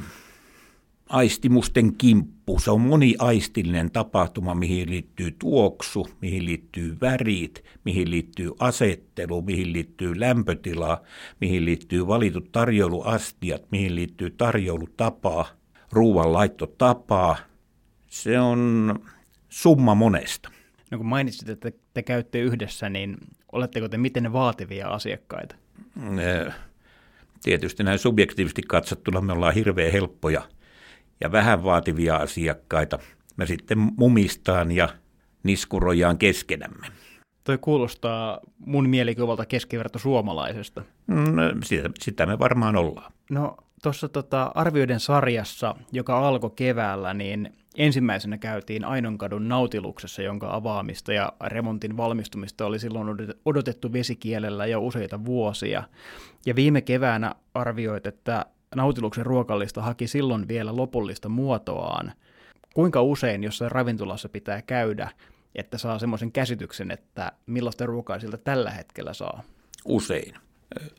aistimusten 1.09 1.97
kimppu. 1.97 2.59
Se 2.59 2.71
on 2.71 2.81
moniaistillinen 2.81 3.91
tapahtuma, 3.91 4.55
mihin 4.55 4.91
liittyy 4.91 5.37
tuoksu, 5.39 6.09
mihin 6.21 6.45
liittyy 6.45 6.97
värit, 7.01 7.65
mihin 7.85 8.11
liittyy 8.11 8.53
asettelu, 8.59 9.43
mihin 9.43 9.73
liittyy 9.73 10.21
lämpötila, 10.21 11.03
mihin 11.41 11.65
liittyy 11.65 12.07
valitut 12.07 12.53
tarjouluastiat, 12.53 13.63
mihin 13.71 13.95
liittyy 13.95 14.31
tarjoulutapa, 14.31 15.47
ruuanlaittotapa. 15.93 17.37
Se 18.07 18.41
on 18.41 18.95
summa 19.49 19.95
monesta. 19.95 20.51
No 20.91 20.99
kun 20.99 21.07
mainitsit, 21.07 21.49
että 21.49 21.71
te 21.95 22.03
käytte 22.03 22.39
yhdessä, 22.39 22.89
niin 22.89 23.17
oletteko 23.53 23.89
te 23.89 23.99
miten 23.99 24.33
vaativia 24.33 24.89
asiakkaita? 24.89 25.55
Tietysti 27.43 27.83
näin 27.83 27.99
subjektiivisesti 27.99 28.63
katsottuna 28.63 29.21
me 29.21 29.33
ollaan 29.33 29.55
hirveän 29.55 29.93
helppoja 29.93 30.43
ja 31.21 31.33
vähän 31.33 31.65
vaativia 31.65 32.17
asiakkaita. 32.17 32.99
Me 33.37 33.47
sitten 33.47 33.79
mumistaan 33.79 34.73
ja 34.73 34.89
niskurojaan 35.43 36.19
keskenämme. 36.19 36.87
Toi 37.45 37.59
kuulostaa 37.59 38.41
mun 38.59 38.89
mielikuvalta 38.89 39.47
keskiverto 39.47 39.99
suomalaisesta. 39.99 40.83
No, 41.07 41.43
sitä, 41.65 41.91
sitä 41.99 42.27
me 42.27 42.39
varmaan 42.39 42.77
ollaan. 42.77 43.13
No 43.31 43.57
tuossa 43.83 44.09
tota 44.09 44.53
arvioiden 44.55 45.01
sarjassa, 45.01 45.75
joka 45.93 46.29
alkoi 46.29 46.51
keväällä, 46.57 47.15
niin 47.15 47.53
ensimmäisenä 47.79 48.39
käytiin 48.39 48.85
Ainonkadun 48.85 49.49
nautiluksessa, 49.49 50.23
jonka 50.23 50.55
avaamista 50.55 51.13
ja 51.13 51.33
remontin 51.47 51.97
valmistumista 51.97 52.67
oli 52.67 52.79
silloin 52.79 53.09
odotettu 53.45 53.93
vesikielellä 53.93 54.67
jo 54.67 54.81
useita 54.81 55.25
vuosia. 55.25 55.83
Ja 56.47 56.57
viime 56.57 56.81
keväänä 56.81 57.35
arvioit, 57.55 58.07
että 58.07 58.47
nautiluksen 58.77 59.27
ruokallista 59.27 59.83
haki 59.83 60.07
silloin 60.07 60.49
vielä 60.49 60.77
lopullista 60.77 61.29
muotoaan. 61.29 62.13
Kuinka 62.75 63.03
usein 63.03 63.45
jossain 63.45 63.71
ravintolassa 63.71 64.29
pitää 64.29 64.63
käydä, 64.63 65.11
että 65.55 65.79
saa 65.79 65.99
semmoisen 65.99 66.33
käsityksen, 66.33 66.91
että 66.91 67.33
millaista 67.47 67.87
ruokaa 67.87 68.21
siltä 68.21 68.37
tällä 68.37 68.71
hetkellä 68.71 69.13
saa? 69.13 69.43
Usein. 69.85 70.35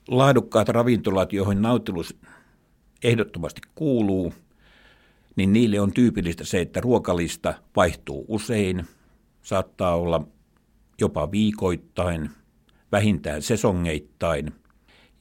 Laadukkaat 0.07 0.69
ravintolat, 0.69 1.33
joihin 1.33 1.61
nautilus 1.61 2.15
ehdottomasti 3.03 3.61
kuuluu, 3.75 4.33
niin 5.39 5.53
niille 5.53 5.79
on 5.79 5.93
tyypillistä 5.93 6.45
se, 6.45 6.61
että 6.61 6.81
ruokalista 6.81 7.53
vaihtuu 7.75 8.25
usein, 8.27 8.85
saattaa 9.41 9.95
olla 9.95 10.27
jopa 11.01 11.31
viikoittain, 11.31 12.29
vähintään 12.91 13.41
sesongeittain. 13.41 14.51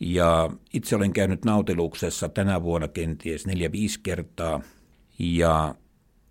Ja 0.01 0.51
itse 0.75 0.97
olen 0.97 1.13
käynyt 1.13 1.45
nautiluksessa 1.45 2.29
tänä 2.29 2.63
vuonna 2.63 2.89
kenties 2.89 3.47
neljä 3.47 3.73
viisi 3.73 4.01
kertaa 4.03 4.61
ja 5.19 5.75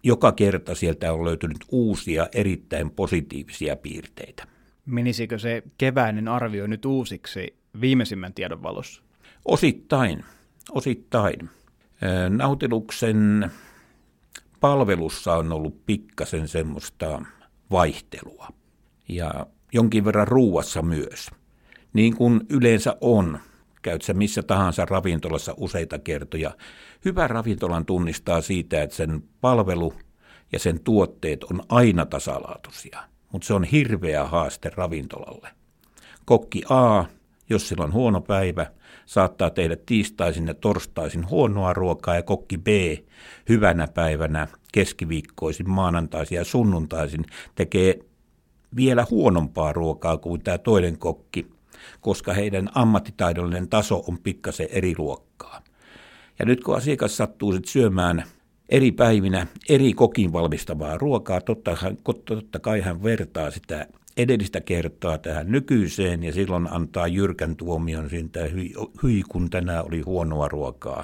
joka 0.03 0.31
kerta 0.31 0.75
sieltä 0.75 1.13
on 1.13 1.25
löytynyt 1.25 1.57
uusia 1.71 2.27
erittäin 2.35 2.91
positiivisia 2.91 3.75
piirteitä. 3.75 4.47
Menisikö 4.85 5.39
se 5.39 5.63
keväinen 5.77 6.27
arvio 6.27 6.67
nyt 6.67 6.85
uusiksi 6.85 7.55
viimeisimmän 7.81 8.33
tiedon 8.33 8.63
valossa? 8.63 9.01
Osittain, 9.45 10.23
osittain. 10.71 11.49
Nautiluksen 12.29 13.51
palvelussa 14.59 15.33
on 15.33 15.53
ollut 15.53 15.85
pikkasen 15.85 16.47
semmoista 16.47 17.21
vaihtelua 17.71 18.47
ja 19.09 19.47
jonkin 19.73 20.05
verran 20.05 20.27
ruuassa 20.27 20.81
myös. 20.81 21.29
Niin 21.93 22.15
kuin 22.15 22.41
yleensä 22.49 22.95
on, 23.01 23.39
käyt 23.81 24.01
sä 24.01 24.13
missä 24.13 24.43
tahansa 24.43 24.85
ravintolassa 24.85 25.53
useita 25.57 25.99
kertoja. 25.99 26.51
Hyvä 27.05 27.27
ravintolan 27.27 27.85
tunnistaa 27.85 28.41
siitä, 28.41 28.81
että 28.81 28.95
sen 28.95 29.23
palvelu 29.41 29.93
ja 30.51 30.59
sen 30.59 30.79
tuotteet 30.79 31.43
on 31.43 31.61
aina 31.69 32.05
tasalaatuisia, 32.05 32.99
mutta 33.31 33.47
se 33.47 33.53
on 33.53 33.63
hirveä 33.63 34.25
haaste 34.25 34.71
ravintolalle. 34.75 35.49
Kokki 36.25 36.63
A, 36.69 37.05
jos 37.49 37.67
sillä 37.67 37.83
on 37.83 37.93
huono 37.93 38.21
päivä, 38.21 38.65
saattaa 39.07 39.49
tehdä 39.49 39.77
tiistaisin 39.85 40.47
ja 40.47 40.53
torstaisin 40.53 41.29
huonoa 41.29 41.73
ruokaa 41.73 42.15
ja 42.15 42.23
kokki 42.23 42.57
B 42.57 42.67
hyvänä 43.49 43.87
päivänä 43.87 44.47
keskiviikkoisin, 44.71 45.69
maanantaisin 45.69 46.35
ja 46.35 46.43
sunnuntaisin 46.43 47.25
tekee 47.55 47.99
vielä 48.75 49.05
huonompaa 49.09 49.73
ruokaa 49.73 50.17
kuin 50.17 50.41
tämä 50.41 50.57
toinen 50.57 50.97
kokki, 50.97 51.47
koska 52.01 52.33
heidän 52.33 52.69
ammattitaidollinen 52.75 53.69
taso 53.69 54.03
on 54.07 54.17
pikkasen 54.19 54.67
eri 54.71 54.93
luokkaa. 54.97 55.61
Ja 56.39 56.45
nyt 56.45 56.63
kun 56.63 56.77
asiakas 56.77 57.17
sattuu 57.17 57.53
sitten 57.53 57.71
syömään 57.71 58.23
eri 58.69 58.91
päivinä 58.91 59.47
eri 59.69 59.93
kokin 59.93 60.33
valmistavaa 60.33 60.97
ruokaa, 60.97 61.41
totta, 61.41 61.77
totta 62.25 62.59
kai 62.59 62.81
hän 62.81 63.03
vertaa 63.03 63.51
sitä 63.51 63.87
edellistä 64.17 64.61
kertaa 64.61 65.17
tähän 65.17 65.51
nykyiseen 65.51 66.23
ja 66.23 66.33
silloin 66.33 66.67
antaa 66.71 67.07
jyrkän 67.07 67.55
tuomion 67.55 68.09
siitä, 68.09 68.39
hyi, 68.43 68.73
hyi 69.03 69.23
kun 69.29 69.49
tänään 69.49 69.85
oli 69.85 70.01
huonoa 70.01 70.47
ruokaa, 70.47 71.03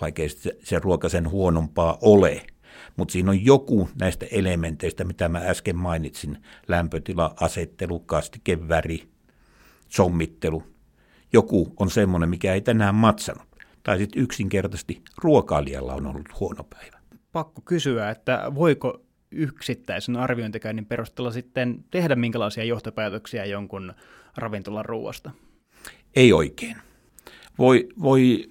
vaikka 0.00 0.22
se, 0.62 0.78
ruoka 0.78 1.08
sen 1.08 1.30
huonompaa 1.30 1.98
ole. 2.00 2.42
Mutta 2.96 3.12
siinä 3.12 3.30
on 3.30 3.44
joku 3.44 3.88
näistä 4.00 4.26
elementeistä, 4.30 5.04
mitä 5.04 5.28
mä 5.28 5.38
äsken 5.38 5.76
mainitsin, 5.76 6.38
lämpötila, 6.68 7.34
asettelu, 7.40 7.98
kastike, 7.98 8.68
väri, 8.68 9.08
sommittelu. 9.88 10.62
Joku 11.32 11.74
on 11.76 11.90
semmoinen, 11.90 12.28
mikä 12.28 12.54
ei 12.54 12.60
tänään 12.60 12.94
matsannut. 12.94 13.55
Tai 13.86 13.98
sitten 13.98 14.22
yksinkertaisesti 14.22 15.02
ruokailijalla 15.22 15.94
on 15.94 16.06
ollut 16.06 16.40
huono 16.40 16.64
päivä. 16.64 16.98
Pakko 17.32 17.62
kysyä, 17.64 18.10
että 18.10 18.52
voiko 18.54 19.00
yksittäisen 19.30 20.16
arviointikäynnin 20.16 20.86
perusteella 20.86 21.30
sitten 21.30 21.84
tehdä 21.90 22.16
minkälaisia 22.16 22.64
johtopäätöksiä 22.64 23.44
jonkun 23.44 23.94
ravintolan 24.36 24.84
ruoasta? 24.84 25.30
Ei 26.16 26.32
oikein. 26.32 26.76
Voi, 27.58 27.88
voi 28.02 28.50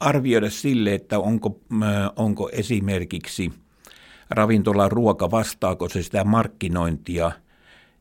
arvioida 0.00 0.50
sille, 0.50 0.94
että 0.94 1.18
onko, 1.18 1.60
onko 2.16 2.48
esimerkiksi 2.52 3.52
ravintolan 4.30 4.92
ruoka, 4.92 5.30
vastaako 5.30 5.88
se 5.88 6.02
sitä 6.02 6.24
markkinointia 6.24 7.32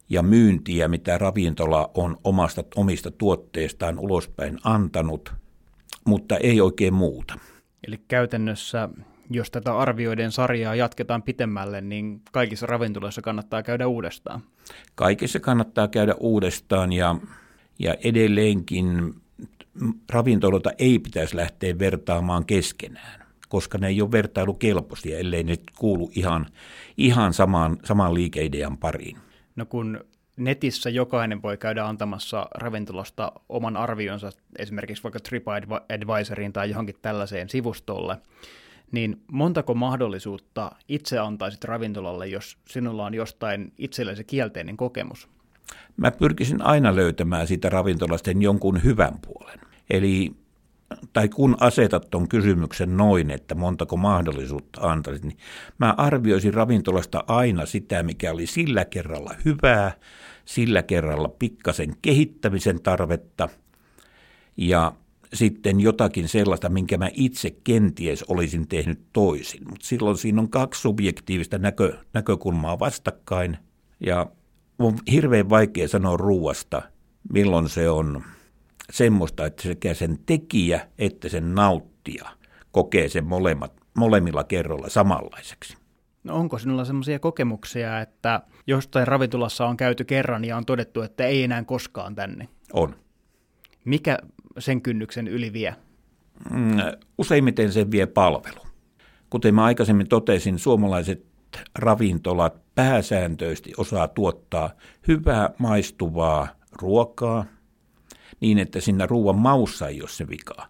ja 0.10 0.24
myyntiä, 0.24 0.88
mitä 0.88 1.18
ravintola 1.18 1.92
on 1.94 2.18
omasta, 2.24 2.64
omista 2.76 3.12
tuotteistaan 3.12 4.00
ulospäin 4.00 4.60
antanut, 4.64 5.42
mutta 6.06 6.38
ei 6.38 6.62
oikein 6.62 6.94
muuta. 6.94 7.40
Eli 7.88 8.02
käytännössä 8.08 8.90
jos 9.34 9.52
tätä 9.52 9.78
arvioiden 9.78 10.32
sarjaa 10.32 10.76
jatketaan 10.76 11.24
pitemmälle, 11.24 11.82
niin 11.82 12.22
kaikissa 12.32 12.66
ravintoloissa 12.66 13.22
kannattaa 13.22 13.64
käydä 13.64 13.88
uudestaan. 13.88 14.42
Kaikissa 14.96 15.40
kannattaa 15.40 15.88
käydä 15.88 16.16
uudestaan 16.20 16.94
ja, 16.94 17.16
ja 17.80 17.96
edelleenkin 18.04 19.14
ravintoloita 20.10 20.72
ei 20.78 21.00
pitäisi 21.00 21.36
lähteä 21.36 21.80
vertaamaan 21.80 22.46
keskenään, 22.46 23.26
koska 23.50 23.78
ne 23.78 23.88
ei 23.88 24.02
ole 24.02 24.12
vertailukelpoisia, 24.12 25.20
ellei 25.20 25.44
ne 25.44 25.58
kuulu 25.76 26.12
ihan, 26.16 26.46
ihan 26.98 27.34
samaan, 27.34 27.78
samaan 27.84 28.14
liikeidean 28.14 28.78
pariin. 28.78 29.18
No 29.56 29.66
kun 29.66 30.00
netissä 30.44 30.90
jokainen 30.90 31.42
voi 31.42 31.58
käydä 31.58 31.86
antamassa 31.86 32.48
ravintolasta 32.56 33.32
oman 33.50 33.78
arvionsa 33.78 34.30
esimerkiksi 34.60 35.04
vaikka 35.04 35.20
TripAdvisoriin 35.20 36.54
tai 36.54 36.70
johonkin 36.70 36.96
tällaiseen 37.02 37.50
sivustolle, 37.50 38.18
niin 38.92 39.22
montako 39.32 39.74
mahdollisuutta 39.74 40.72
itse 40.88 41.20
antaisit 41.20 41.64
ravintolalle, 41.64 42.28
jos 42.28 42.58
sinulla 42.68 43.06
on 43.06 43.14
jostain 43.14 43.74
itsellesi 43.78 44.24
kielteinen 44.24 44.78
kokemus? 44.78 45.30
Mä 45.98 46.12
pyrkisin 46.12 46.62
aina 46.62 46.96
löytämään 46.96 47.48
siitä 47.48 47.70
ravintolasten 47.70 48.42
jonkun 48.42 48.84
hyvän 48.84 49.14
puolen. 49.26 49.60
Eli 49.90 50.32
tai 51.14 51.30
kun 51.30 51.58
asetat 51.60 52.10
tuon 52.10 52.28
kysymyksen 52.28 52.98
noin, 52.98 53.32
että 53.32 53.56
montako 53.56 53.98
mahdollisuutta 53.98 54.82
antaisit, 54.82 55.24
niin 55.24 55.38
mä 55.78 55.94
arvioisin 55.98 56.54
ravintolasta 56.54 57.24
aina 57.28 57.66
sitä, 57.66 58.04
mikä 58.04 58.32
oli 58.32 58.46
sillä 58.46 58.86
kerralla 58.86 59.36
hyvää, 59.46 59.92
sillä 60.46 60.84
kerralla 60.84 61.28
pikkasen 61.28 61.96
kehittämisen 62.02 62.82
tarvetta 62.82 63.50
ja 64.58 64.94
sitten 65.34 65.80
jotakin 65.80 66.28
sellaista, 66.28 66.70
minkä 66.70 66.98
mä 66.98 67.10
itse 67.14 67.56
kenties 67.64 68.24
olisin 68.24 68.68
tehnyt 68.68 69.00
toisin. 69.14 69.64
Mutta 69.70 69.86
silloin 69.86 70.18
siinä 70.18 70.42
on 70.42 70.50
kaksi 70.50 70.82
subjektiivista 70.82 71.58
näkö, 71.58 71.98
näkökulmaa 72.14 72.80
vastakkain 72.80 73.58
ja 74.00 74.28
on 74.80 75.00
hirveän 75.12 75.50
vaikea 75.50 75.88
sanoa 75.88 76.18
ruuasta, 76.18 76.82
milloin 77.34 77.70
se 77.70 77.90
on 77.90 78.24
semmoista, 78.92 79.46
että 79.46 79.64
sekä 79.64 79.94
sen 79.94 80.20
tekijä 80.26 80.88
että 80.98 81.30
sen 81.30 81.56
nauttija 81.56 82.30
kokee 82.72 83.10
sen 83.10 83.26
molemmat, 83.26 83.74
molemmilla 83.98 84.44
kerroilla 84.44 84.90
samanlaiseksi. 84.90 85.81
No 86.24 86.36
onko 86.36 86.60
sinulla 86.60 86.86
sellaisia 86.86 87.20
kokemuksia, 87.20 88.02
että 88.02 88.42
jostain 88.68 89.08
ravintolassa 89.08 89.66
on 89.66 89.78
käyty 89.78 90.04
kerran 90.04 90.46
ja 90.46 90.58
on 90.58 90.66
todettu, 90.66 91.02
että 91.02 91.26
ei 91.26 91.44
enää 91.44 91.64
koskaan 91.64 92.16
tänne? 92.16 92.48
On. 92.74 92.96
Mikä 93.86 94.18
sen 94.60 94.82
kynnyksen 94.82 95.28
yli 95.28 95.54
vie? 95.54 95.76
Mm, 96.50 96.78
useimmiten 97.18 97.72
se 97.72 97.92
vie 97.92 98.06
palvelu. 98.06 98.62
Kuten 99.30 99.56
mä 99.56 99.64
aikaisemmin 99.64 100.08
totesin, 100.08 100.60
suomalaiset 100.60 101.26
ravintolat 101.76 102.62
pääsääntöisesti 102.76 103.74
osaa 103.78 104.08
tuottaa 104.08 104.70
hyvää 105.08 105.50
maistuvaa 105.58 106.48
ruokaa 106.72 107.46
niin, 108.40 108.58
että 108.60 108.82
siinä 108.82 109.06
ruoan 109.06 109.36
maussa 109.36 109.88
ei 109.88 110.02
ole 110.02 110.10
se 110.10 110.28
vika. 110.28 110.68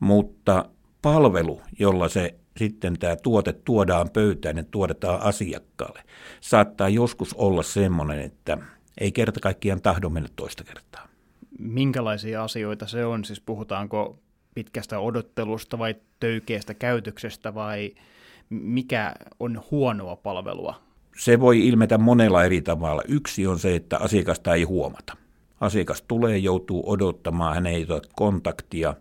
Mutta 0.00 0.64
palvelu, 1.02 1.62
jolla 1.78 2.08
se 2.08 2.34
sitten 2.56 2.98
tämä 2.98 3.16
tuote 3.16 3.52
tuodaan 3.52 4.10
pöytään 4.10 4.56
ja 4.56 4.64
tuodetaan 4.70 5.22
asiakkaalle, 5.22 6.02
saattaa 6.40 6.88
joskus 6.88 7.34
olla 7.34 7.62
semmoinen, 7.62 8.20
että 8.20 8.58
ei 9.00 9.12
kerta 9.12 9.40
kaikkiaan 9.40 9.82
tahdo 9.82 10.08
mennä 10.08 10.28
toista 10.36 10.64
kertaa 10.64 11.12
minkälaisia 11.62 12.44
asioita 12.44 12.86
se 12.86 13.04
on? 13.04 13.24
Siis 13.24 13.40
puhutaanko 13.40 14.18
pitkästä 14.54 14.98
odottelusta 14.98 15.78
vai 15.78 15.94
töykeästä 16.20 16.74
käytöksestä 16.74 17.54
vai 17.54 17.94
mikä 18.50 19.14
on 19.40 19.62
huonoa 19.70 20.16
palvelua? 20.16 20.82
Se 21.16 21.40
voi 21.40 21.68
ilmetä 21.68 21.98
monella 21.98 22.44
eri 22.44 22.62
tavalla. 22.62 23.02
Yksi 23.08 23.46
on 23.46 23.58
se, 23.58 23.74
että 23.74 23.98
asiakasta 23.98 24.54
ei 24.54 24.62
huomata. 24.62 25.16
Asiakas 25.60 26.02
tulee, 26.02 26.38
joutuu 26.38 26.90
odottamaan, 26.90 27.54
hän 27.54 27.66
ei 27.66 27.86
ole 27.88 28.02
kontaktia, 28.16 28.94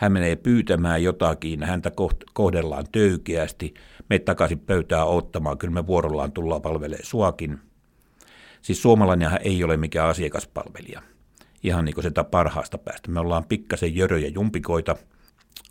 hän 0.00 0.12
menee 0.12 0.36
pyytämään 0.36 1.02
jotakin, 1.02 1.62
häntä 1.62 1.92
kohdellaan 2.32 2.84
töykeästi, 2.92 3.74
me 4.10 4.18
takaisin 4.18 4.58
pöytään 4.58 5.06
ottamaan, 5.06 5.58
kyllä 5.58 5.74
me 5.74 5.86
vuorollaan 5.86 6.32
tullaan 6.32 6.62
palvelemaan 6.62 7.06
suakin. 7.06 7.58
Siis 8.62 8.82
suomalainenhan 8.82 9.40
ei 9.44 9.64
ole 9.64 9.76
mikään 9.76 10.08
asiakaspalvelija 10.08 11.02
ihan 11.62 11.84
niin 11.84 11.94
kuin 11.94 12.04
sitä 12.04 12.24
parhaasta 12.24 12.78
päästä. 12.78 13.10
Me 13.10 13.20
ollaan 13.20 13.44
pikkasen 13.44 13.96
jöröjä 13.96 14.28
jumpikoita, 14.28 14.96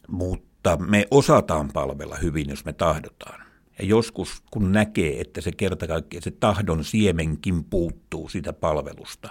mutta 0.07 0.77
me 0.77 1.07
osataan 1.11 1.69
palvella 1.73 2.15
hyvin, 2.15 2.49
jos 2.49 2.65
me 2.65 2.73
tahdotaan. 2.73 3.41
Ja 3.79 3.85
joskus, 3.85 4.43
kun 4.51 4.71
näkee, 4.71 5.21
että 5.21 5.41
se 5.41 5.51
kerta 5.51 5.87
kaikkiaan 5.87 6.23
se 6.23 6.31
tahdon 6.31 6.83
siemenkin 6.83 7.63
puuttuu 7.63 8.29
siitä 8.29 8.53
palvelusta, 8.53 9.29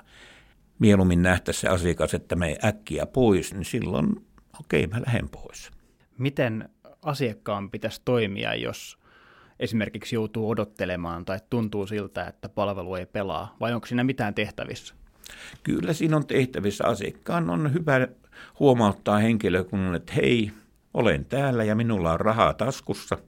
mieluummin 0.79 1.23
nähtäisi 1.23 1.61
se 1.61 1.69
asiakas, 1.69 2.15
että 2.15 2.37
me 2.37 2.57
äkkiä 2.65 3.07
pois, 3.07 3.55
niin 3.55 3.65
silloin 3.65 4.28
okei, 4.61 4.87
mä 4.87 5.01
lähden 5.07 5.29
pois. 5.29 5.71
Miten 6.19 6.69
asiakkaan 7.03 7.71
pitäisi 7.71 8.03
toimia, 8.05 8.55
jos 8.55 8.99
esimerkiksi 9.61 10.15
joutuu 10.15 10.51
odottelemaan 10.51 11.25
tai 11.25 11.39
tuntuu 11.51 11.87
siltä, 11.87 12.27
että 12.27 12.49
palvelu 12.49 12.95
ei 12.95 13.07
pelaa, 13.07 13.57
vai 13.61 13.73
onko 13.73 13.87
siinä 13.87 14.05
mitään 14.05 14.35
tehtävissä? 14.35 14.95
Kyllä 15.63 15.93
siinä 15.93 16.17
on 16.17 16.27
tehtävissä. 16.27 16.87
Asiakkaan 16.87 17.51
on 17.51 17.73
hyvä 17.73 18.09
huomauttaa 18.59 19.19
henkilökunnalle, 19.19 19.97
että 19.97 20.13
hei, 20.13 20.53
olen 20.95 21.25
täällä 21.25 21.65
ja 21.65 21.75
minulla 21.75 22.13
on 22.13 22.21
rahaa 22.21 22.55
taskussa. 22.55 23.19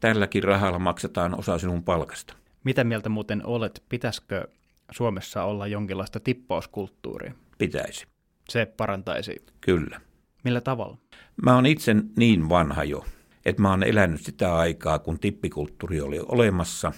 Tälläkin 0.00 0.44
rahalla 0.44 0.78
maksetaan 0.78 1.38
osa 1.38 1.58
sinun 1.58 1.84
palkasta. 1.84 2.34
Mitä 2.64 2.84
mieltä 2.84 3.08
muuten 3.08 3.46
olet, 3.46 3.82
pitäisikö 3.88 4.48
Suomessa 4.90 5.44
olla 5.44 5.66
jonkinlaista 5.66 6.20
tippauskulttuuria? 6.20 7.32
Pitäisi. 7.58 8.06
Se 8.48 8.66
parantaisi. 8.76 9.44
Kyllä. 9.60 10.00
Millä 10.46 10.60
tavalla? 10.60 10.96
Mä 11.42 11.54
oon 11.54 11.66
itse 11.66 11.96
niin 12.16 12.48
vanha 12.48 12.84
jo, 12.84 13.04
että 13.44 13.62
mä 13.62 13.70
oon 13.70 13.82
elänyt 13.82 14.20
sitä 14.20 14.56
aikaa, 14.56 14.98
kun 14.98 15.18
tippikulttuuri 15.18 16.00
oli 16.00 16.20
olemassa. 16.20 16.92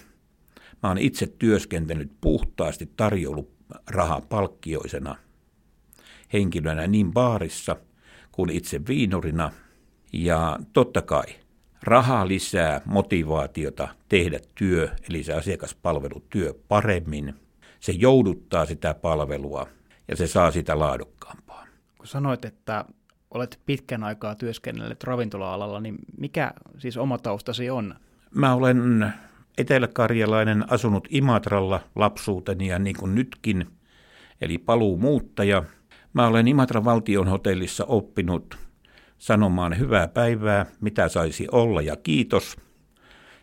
Mä 0.82 0.88
oon 0.88 0.98
itse 0.98 1.26
työskentellyt 1.26 2.12
puhtaasti 2.20 2.92
tarjoulurahapalkkioisena 2.96 5.16
henkilönä 6.32 6.86
niin 6.86 7.12
baarissa 7.12 7.76
kuin 8.32 8.50
itse 8.50 8.80
viinurina. 8.88 9.52
Ja 10.12 10.58
totta 10.72 11.02
kai 11.02 11.26
raha 11.82 12.28
lisää 12.28 12.80
motivaatiota 12.84 13.88
tehdä 14.08 14.40
työ, 14.54 14.88
eli 15.10 15.22
se 15.22 15.32
asiakaspalvelutyö 15.32 16.54
paremmin. 16.68 17.34
Se 17.80 17.92
jouduttaa 17.92 18.66
sitä 18.66 18.94
palvelua 18.94 19.68
ja 20.08 20.16
se 20.16 20.26
saa 20.26 20.50
sitä 20.50 20.78
laadukkaampaa. 20.78 21.66
Kun 21.98 22.06
sanoit, 22.06 22.44
että 22.44 22.84
olet 23.30 23.60
pitkän 23.66 24.04
aikaa 24.04 24.34
työskennellyt 24.34 25.04
ravintola-alalla, 25.04 25.80
niin 25.80 25.98
mikä 26.18 26.52
siis 26.78 26.96
oma 26.96 27.18
taustasi 27.18 27.70
on? 27.70 27.94
Mä 28.34 28.54
olen 28.54 29.12
eteläkarjalainen, 29.58 30.64
asunut 30.72 31.08
Imatralla 31.10 31.80
lapsuuteni 31.94 32.66
ja 32.66 32.78
niin 32.78 32.96
kuin 32.96 33.14
nytkin, 33.14 33.66
eli 34.40 34.58
paluumuuttaja. 34.58 35.62
Mä 36.12 36.26
olen 36.26 36.48
Imatran 36.48 36.84
valtion 36.84 37.28
hotellissa 37.28 37.84
oppinut 37.84 38.58
sanomaan 39.18 39.78
hyvää 39.78 40.08
päivää, 40.08 40.66
mitä 40.80 41.08
saisi 41.08 41.46
olla 41.52 41.82
ja 41.82 41.96
kiitos. 41.96 42.56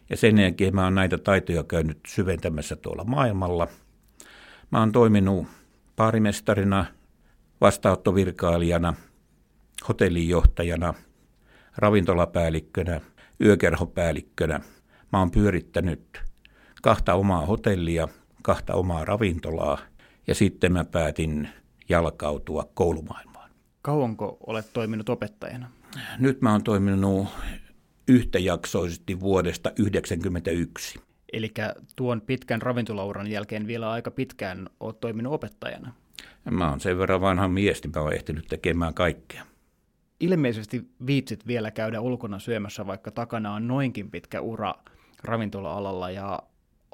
Ja 0.09 0.17
sen 0.17 0.37
jälkeen 0.37 0.75
mä 0.75 0.83
oon 0.83 0.95
näitä 0.95 1.17
taitoja 1.17 1.63
käynyt 1.63 1.99
syventämässä 2.07 2.75
tuolla 2.75 3.03
maailmalla. 3.03 3.67
Mä 4.71 4.79
oon 4.79 4.91
toiminut 4.91 5.47
paarimestarina, 5.95 6.85
vastaanottovirkailijana, 7.61 8.93
hotellijohtajana, 9.87 10.93
ravintolapäällikkönä, 11.77 13.01
yökerhopäällikkönä. 13.41 14.59
Mä 15.11 15.19
oon 15.19 15.31
pyörittänyt 15.31 16.21
kahta 16.81 17.13
omaa 17.13 17.45
hotellia, 17.45 18.07
kahta 18.43 18.73
omaa 18.73 19.05
ravintolaa 19.05 19.77
ja 20.27 20.35
sitten 20.35 20.73
mä 20.73 20.85
päätin 20.85 21.49
jalkautua 21.89 22.69
koulumaailmaan. 22.73 23.49
Kauanko 23.81 24.37
olet 24.47 24.73
toiminut 24.73 25.09
opettajana? 25.09 25.71
Nyt 26.19 26.41
mä 26.41 26.51
oon 26.51 26.63
toiminut 26.63 27.27
yhtäjaksoisesti 28.07 29.19
vuodesta 29.19 29.69
1991. 29.69 30.99
Eli 31.33 31.53
tuon 31.95 32.21
pitkän 32.21 32.61
ravintolauran 32.61 33.27
jälkeen 33.27 33.67
vielä 33.67 33.91
aika 33.91 34.11
pitkään 34.11 34.69
olet 34.79 34.99
toiminut 34.99 35.33
opettajana. 35.33 35.93
Mä 36.51 36.69
oon 36.69 36.79
sen 36.79 36.97
verran 36.97 37.21
vanha 37.21 37.47
mies, 37.47 37.83
niin 37.83 37.91
mä 37.95 38.01
oon 38.01 38.13
ehtinyt 38.13 38.47
tekemään 38.47 38.93
kaikkea. 38.93 39.45
Ilmeisesti 40.19 40.89
viitsit 41.07 41.47
vielä 41.47 41.71
käydä 41.71 42.01
ulkona 42.01 42.39
syömässä, 42.39 42.87
vaikka 42.87 43.11
takana 43.11 43.53
on 43.53 43.67
noinkin 43.67 44.11
pitkä 44.11 44.41
ura 44.41 44.73
ravintola-alalla 45.23 46.11
ja 46.11 46.39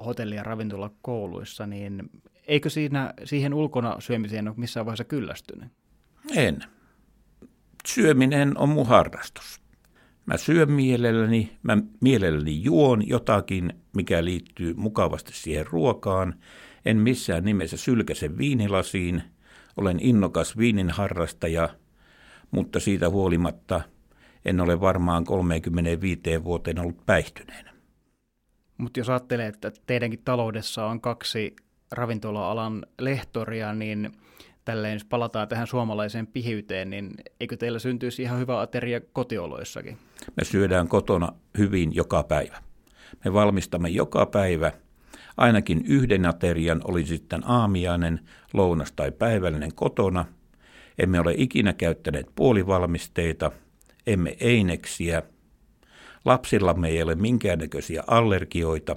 hotelli- 0.04 0.36
ja 0.36 0.42
ravintolakouluissa, 0.42 1.66
niin 1.66 2.10
eikö 2.46 2.70
siinä, 2.70 3.14
siihen 3.24 3.54
ulkona 3.54 3.96
syömiseen 3.98 4.48
ole 4.48 4.56
missään 4.58 4.86
vaiheessa 4.86 5.04
kyllästynyt? 5.04 5.68
En. 6.36 6.58
Syöminen 7.88 8.58
on 8.58 8.68
mun 8.68 8.86
harrastus. 8.86 9.60
Mä 10.26 10.36
syön 10.36 10.72
mielelläni, 10.72 11.58
mä 11.62 11.78
mielelläni 12.00 12.62
juon 12.62 13.08
jotakin, 13.08 13.72
mikä 13.96 14.24
liittyy 14.24 14.74
mukavasti 14.74 15.32
siihen 15.34 15.66
ruokaan. 15.66 16.34
En 16.84 16.96
missään 16.96 17.44
nimessä 17.44 17.76
sylkäse 17.76 18.38
viinilasiin. 18.38 19.22
Olen 19.76 19.98
innokas 20.00 20.56
viinin 20.58 20.90
harrastaja, 20.90 21.68
mutta 22.52 22.80
siitä 22.80 23.10
huolimatta 23.10 23.80
en 24.44 24.60
ole 24.60 24.80
varmaan 24.80 25.24
35 25.24 26.44
vuoteen 26.44 26.78
ollut 26.78 27.06
päihtyneenä. 27.06 27.72
Mutta 28.78 29.00
jos 29.00 29.10
ajattelee, 29.10 29.46
että 29.46 29.72
teidänkin 29.86 30.22
taloudessa 30.24 30.86
on 30.86 31.00
kaksi 31.00 31.56
ravintola-alan 31.90 32.86
lehtoria, 32.98 33.74
niin 33.74 34.12
tälleen 34.64 34.92
jos 34.92 35.04
palataan 35.04 35.48
tähän 35.48 35.66
suomalaiseen 35.66 36.26
pihiyteen, 36.26 36.90
niin 36.90 37.10
eikö 37.40 37.56
teillä 37.56 37.78
syntyisi 37.78 38.22
ihan 38.22 38.38
hyvä 38.38 38.60
ateria 38.60 39.00
kotioloissakin? 39.12 39.98
Me 40.36 40.44
syödään 40.44 40.88
kotona 40.88 41.32
hyvin 41.58 41.94
joka 41.94 42.22
päivä. 42.22 42.62
Me 43.24 43.32
valmistamme 43.32 43.88
joka 43.88 44.26
päivä 44.26 44.72
ainakin 45.36 45.82
yhden 45.86 46.26
aterian, 46.26 46.80
oli 46.84 47.06
sitten 47.06 47.42
aamiainen, 47.46 48.20
lounas 48.52 48.92
tai 48.92 49.12
päivällinen 49.12 49.74
kotona. 49.74 50.24
Emme 51.02 51.20
ole 51.20 51.34
ikinä 51.36 51.72
käyttäneet 51.72 52.26
puolivalmisteita, 52.34 53.50
emme 54.06 54.36
eineksiä. 54.40 55.22
Lapsillamme 56.24 56.88
ei 56.88 57.02
ole 57.02 57.14
minkäännäköisiä 57.14 58.02
allergioita. 58.06 58.96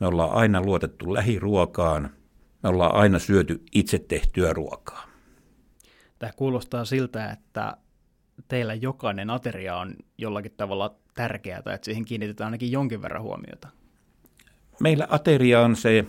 Me 0.00 0.06
ollaan 0.06 0.32
aina 0.32 0.62
luotettu 0.62 1.14
lähiruokaan. 1.14 2.10
Me 2.62 2.68
ollaan 2.68 2.94
aina 2.94 3.18
syöty 3.18 3.62
itse 3.74 3.98
tehtyä 3.98 4.52
ruokaa. 4.52 5.08
Tämä 6.18 6.32
kuulostaa 6.36 6.84
siltä, 6.84 7.30
että 7.30 7.76
teillä 8.48 8.74
jokainen 8.74 9.30
ateria 9.30 9.76
on 9.76 9.94
jollakin 10.18 10.52
tavalla 10.56 10.94
tärkeää 11.14 11.62
tai 11.62 11.74
että 11.74 11.84
siihen 11.84 12.04
kiinnitetään 12.04 12.46
ainakin 12.46 12.72
jonkin 12.72 13.02
verran 13.02 13.22
huomiota? 13.22 13.68
Meillä 14.80 15.06
ateria 15.10 15.60
on 15.60 15.76
se 15.76 16.04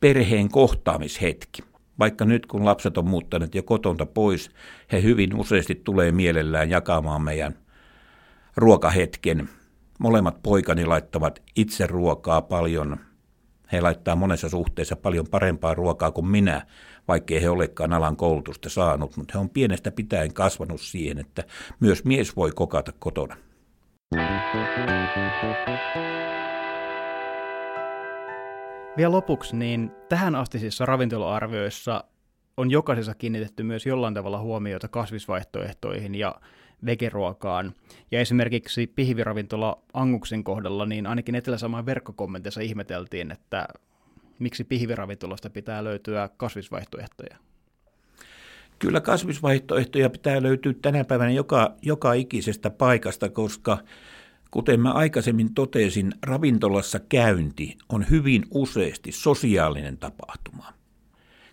perheen 0.00 0.48
kohtaamishetki. 0.48 1.73
Vaikka 1.98 2.24
nyt 2.24 2.46
kun 2.46 2.64
lapset 2.64 2.98
on 2.98 3.08
muuttaneet 3.08 3.54
jo 3.54 3.62
kotonta 3.62 4.06
pois, 4.06 4.50
he 4.92 5.02
hyvin 5.02 5.36
useasti 5.36 5.74
tulee 5.74 6.12
mielellään 6.12 6.70
jakamaan 6.70 7.22
meidän 7.22 7.54
ruokahetken. 8.56 9.48
Molemmat 9.98 10.42
poikani 10.42 10.86
laittavat 10.86 11.42
itse 11.56 11.86
ruokaa 11.86 12.42
paljon. 12.42 12.96
He 13.72 13.80
laittaa 13.80 14.16
monessa 14.16 14.48
suhteessa 14.48 14.96
paljon 14.96 15.26
parempaa 15.26 15.74
ruokaa 15.74 16.10
kuin 16.10 16.26
minä, 16.26 16.66
vaikkei 17.08 17.42
he 17.42 17.50
olekaan 17.50 17.92
alan 17.92 18.16
koulutusta 18.16 18.68
saanut, 18.68 19.16
mutta 19.16 19.32
he 19.34 19.38
on 19.38 19.50
pienestä 19.50 19.90
pitäen 19.90 20.34
kasvanut 20.34 20.80
siihen, 20.80 21.18
että 21.18 21.44
myös 21.80 22.04
mies 22.04 22.36
voi 22.36 22.50
kokata 22.54 22.92
kotona. 22.98 23.36
Vielä 28.96 29.12
lopuksi, 29.12 29.56
niin 29.56 29.90
tähän 30.08 30.34
astisissa 30.34 30.86
ravintola-arvioissa 30.86 32.04
on 32.56 32.70
jokaisessa 32.70 33.14
kiinnitetty 33.14 33.62
myös 33.62 33.86
jollain 33.86 34.14
tavalla 34.14 34.40
huomiota 34.40 34.88
kasvisvaihtoehtoihin 34.88 36.14
ja 36.14 36.34
vegeruokaan. 36.86 37.74
Ja 38.10 38.20
esimerkiksi 38.20 38.86
pihviravintola 38.86 39.82
Anguksen 39.92 40.44
kohdalla, 40.44 40.86
niin 40.86 41.06
ainakin 41.06 41.34
Etelä-Samaan 41.34 41.86
verkkokommentissa 41.86 42.60
ihmeteltiin, 42.60 43.30
että 43.30 43.68
miksi 44.38 44.64
pihviravintolasta 44.64 45.50
pitää 45.50 45.84
löytyä 45.84 46.28
kasvisvaihtoehtoja. 46.36 47.36
Kyllä 48.78 49.00
kasvisvaihtoehtoja 49.00 50.10
pitää 50.10 50.42
löytyä 50.42 50.72
tänä 50.82 51.04
päivänä 51.04 51.30
joka, 51.30 51.74
joka 51.82 52.12
ikisestä 52.12 52.70
paikasta, 52.70 53.28
koska 53.28 53.78
kuten 54.54 54.80
mä 54.80 54.92
aikaisemmin 54.92 55.54
totesin, 55.54 56.12
ravintolassa 56.22 57.00
käynti 57.08 57.76
on 57.88 58.06
hyvin 58.10 58.42
useasti 58.50 59.12
sosiaalinen 59.12 59.98
tapahtuma. 59.98 60.72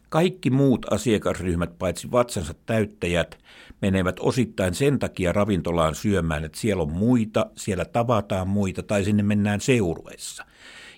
Kaikki 0.10 0.50
muut 0.50 0.86
asiakasryhmät, 0.94 1.78
paitsi 1.80 2.12
vatsansa 2.12 2.54
täyttäjät, 2.66 3.38
menevät 3.82 4.16
osittain 4.20 4.74
sen 4.74 5.00
takia 5.00 5.34
ravintolaan 5.34 5.96
syömään, 5.96 6.44
että 6.44 6.60
siellä 6.60 6.84
on 6.84 6.92
muita, 6.92 7.46
siellä 7.58 7.86
tavataan 7.86 8.48
muita 8.48 8.84
tai 8.84 9.04
sinne 9.04 9.24
mennään 9.24 9.62
seurueessa. 9.62 10.46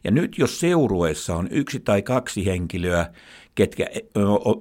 Ja 0.04 0.12
nyt 0.12 0.38
jos 0.38 0.60
seurueessa 0.60 1.36
on 1.36 1.48
yksi 1.52 1.80
tai 1.80 2.02
kaksi 2.02 2.46
henkilöä, 2.46 3.14
ketkä 3.56 3.86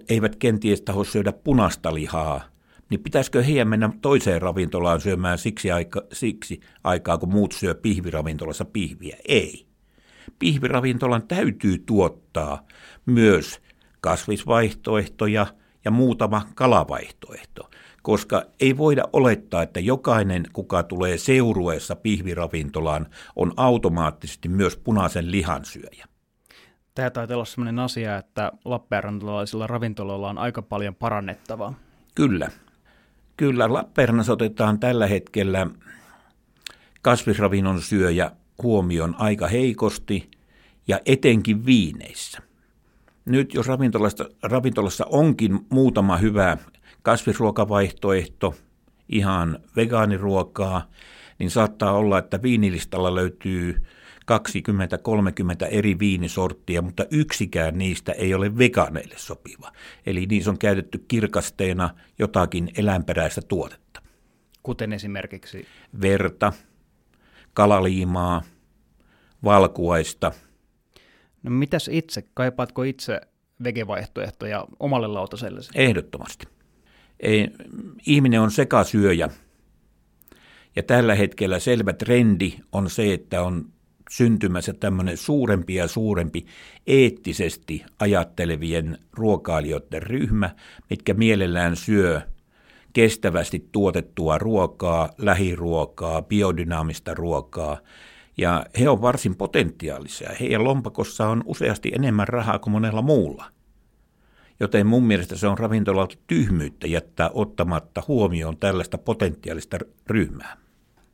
eivät 0.09 0.37
kenties 0.37 0.83
taho 0.83 1.05
syödä 1.05 1.33
punasta 1.33 1.95
lihaa, 1.95 2.52
niin 2.93 3.03
pitäisikö 3.03 3.43
heidän 3.43 3.69
mennä 3.69 3.91
toiseen 4.03 4.43
ravintolaan 4.43 5.01
syömään 5.01 5.39
siksi, 5.39 5.71
aika, 5.71 6.03
siksi 6.13 6.61
aikaa, 6.85 7.19
kun 7.19 7.33
muut 7.33 7.53
syö 7.53 7.75
pihviravintolassa 7.75 8.65
pihviä? 8.65 9.17
Ei. 9.29 9.67
Pihviravintolan 10.39 11.29
täytyy 11.29 11.79
tuottaa 11.87 12.67
myös 13.07 13.61
kasvisvaihtoehtoja 14.01 15.47
ja 15.85 15.91
muutama 15.91 16.47
kalavaihtoehto, 16.55 17.71
koska 18.03 18.43
ei 18.61 18.77
voida 18.77 19.03
olettaa, 19.13 19.63
että 19.63 19.81
jokainen, 19.81 20.45
kuka 20.53 20.83
tulee 20.83 21.19
seurueessa 21.19 21.97
pihviravintolaan, 21.97 23.07
on 23.37 23.53
automaattisesti 23.57 24.49
myös 24.49 24.77
punaisen 24.77 25.31
lihan 25.31 25.65
syöjä. 25.65 26.07
Tämä 26.95 27.11
taitaa 27.11 27.35
olla 27.35 27.45
sellainen 27.45 27.79
asia, 27.79 28.17
että 28.17 28.53
Lappeenrantalaisilla 28.65 29.67
ravintoloilla 29.67 30.31
on 30.31 30.39
aika 30.39 30.63
paljon 30.63 30.95
parannettavaa. 30.95 31.75
Kyllä. 32.15 32.51
Kyllä, 33.37 33.73
Lappeenrannassa 33.73 34.33
otetaan 34.33 34.81
tällä 34.81 35.07
hetkellä 35.07 35.67
kasvisravinnon 37.03 37.83
syöjä 37.83 38.31
huomioon 38.63 39.15
aika 39.19 39.47
heikosti 39.49 40.31
ja 40.89 41.01
etenkin 41.07 41.67
viineissä. 41.67 42.39
Nyt 43.25 43.55
jos 43.55 43.67
ravintolassa, 43.67 44.29
ravintolassa 44.43 45.07
onkin 45.09 45.59
muutama 45.69 46.17
hyvä 46.17 46.57
kasvisruokavaihtoehto, 47.03 48.55
ihan 49.09 49.59
vegaaniruokaa, 49.77 50.91
niin 51.39 51.51
saattaa 51.51 51.93
olla, 51.93 52.19
että 52.19 52.43
viinilistalla 52.43 53.15
löytyy 53.15 53.83
20-30 54.33 55.69
eri 55.71 55.99
viinisorttia, 55.99 56.83
mutta 56.83 57.05
yksikään 57.11 57.79
niistä 57.79 58.13
ei 58.13 58.35
ole 58.35 58.59
vegaaneille 58.59 59.15
sopiva. 59.19 59.73
Eli 60.07 60.27
niissä 60.27 60.51
on 60.51 60.59
käytetty 60.59 61.05
kirkasteena 61.09 61.91
jotakin 62.19 62.71
eläinperäistä 62.77 63.41
tuotetta. 63.43 64.03
Kuten 64.63 64.93
esimerkiksi? 64.93 65.67
Verta, 66.01 66.53
kalaliimaa, 67.55 68.43
valkuaista. 69.45 70.33
No 71.43 71.51
mitäs 71.51 71.89
itse? 71.93 72.25
Kaipaatko 72.35 72.83
itse 72.83 73.21
vegevaihtoehtoja 73.65 74.67
omalle 74.81 75.07
lautaselle? 75.07 75.61
Ehdottomasti. 75.75 76.47
Ei, 77.21 77.49
ihminen 78.07 78.41
on 78.41 78.51
sekasyöjä. 78.51 79.29
Ja 80.77 80.83
tällä 80.83 81.15
hetkellä 81.15 81.59
selvä 81.59 81.93
trendi 81.93 82.59
on 82.73 82.91
se, 82.91 83.13
että 83.13 83.43
on 83.43 83.73
syntymässä 84.11 84.73
tämmöinen 84.73 85.17
suurempi 85.17 85.75
ja 85.75 85.89
suurempi 85.89 86.47
eettisesti 86.87 87.85
ajattelevien 87.99 88.99
ruokailijoiden 89.13 90.03
ryhmä, 90.03 90.51
mitkä 90.91 91.15
mielellään 91.15 91.77
syö 91.77 92.21
kestävästi 92.93 93.69
tuotettua 93.73 94.39
ruokaa, 94.39 95.11
lähiruokaa, 95.19 96.23
biodynaamista 96.23 97.15
ruokaa. 97.15 97.79
Ja 98.37 98.67
he 98.81 98.89
on 98.89 99.03
varsin 99.03 99.37
potentiaalisia. 99.37 100.31
Heidän 100.41 100.65
lompakossa 100.65 101.29
on 101.29 101.43
useasti 101.47 101.93
enemmän 101.95 102.29
rahaa 102.29 102.59
kuin 102.59 102.73
monella 102.73 103.03
muulla. 103.03 103.45
Joten 104.61 104.87
mun 104.87 105.05
mielestä 105.05 105.37
se 105.37 105.47
on 105.47 105.59
ravintolalta 105.59 106.17
tyhmyyttä 106.27 106.87
jättää 106.87 107.31
ottamatta 107.35 108.03
huomioon 108.09 108.57
tällaista 108.57 108.99
potentiaalista 108.99 109.79
ryhmää. 110.07 110.57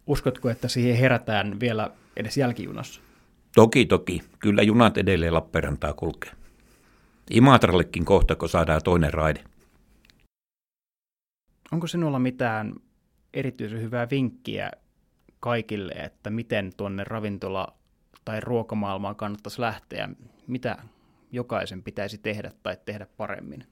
Uskotko, 0.06 0.50
että 0.50 0.68
siihen 0.68 0.96
herätään 0.96 1.60
vielä 1.60 1.90
edes 2.18 2.36
jälkijunassa? 2.36 3.00
Toki, 3.54 3.86
toki. 3.86 4.22
Kyllä 4.38 4.62
junat 4.62 4.98
edelleen 4.98 5.34
Lappeenrantaa 5.34 5.92
kulkee. 5.92 6.32
Imatrallekin 7.30 8.04
kohta, 8.04 8.36
kun 8.36 8.48
saadaan 8.48 8.80
toinen 8.84 9.14
raide. 9.14 9.44
Onko 11.72 11.86
sinulla 11.86 12.18
mitään 12.18 12.74
erityisen 13.34 13.82
hyvää 13.82 14.10
vinkkiä 14.10 14.70
kaikille, 15.40 15.92
että 15.92 16.30
miten 16.30 16.72
tuonne 16.76 17.04
ravintola- 17.04 17.74
tai 18.24 18.40
ruokamaailmaan 18.40 19.16
kannattaisi 19.16 19.60
lähteä? 19.60 20.08
Mitä 20.46 20.76
jokaisen 21.32 21.82
pitäisi 21.82 22.18
tehdä 22.18 22.52
tai 22.62 22.76
tehdä 22.84 23.06
paremmin? 23.16 23.64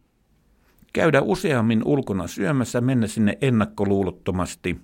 Käydä 0.93 1.23
useammin 1.23 1.83
ulkona 1.85 2.27
syömässä, 2.27 2.81
mennä 2.81 3.07
sinne 3.07 3.39
ennakkoluulottomasti 3.41 4.81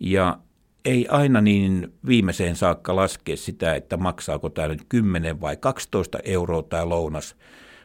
ja 0.00 0.38
ei 0.84 1.06
aina 1.08 1.40
niin 1.40 1.92
viimeiseen 2.06 2.56
saakka 2.56 2.96
laskea 2.96 3.36
sitä, 3.36 3.74
että 3.74 3.96
maksaako 3.96 4.50
tämä 4.50 4.68
nyt 4.68 4.84
10 4.88 5.40
vai 5.40 5.56
12 5.56 6.18
euroa 6.24 6.62
tämä 6.62 6.88
lounas. 6.88 7.36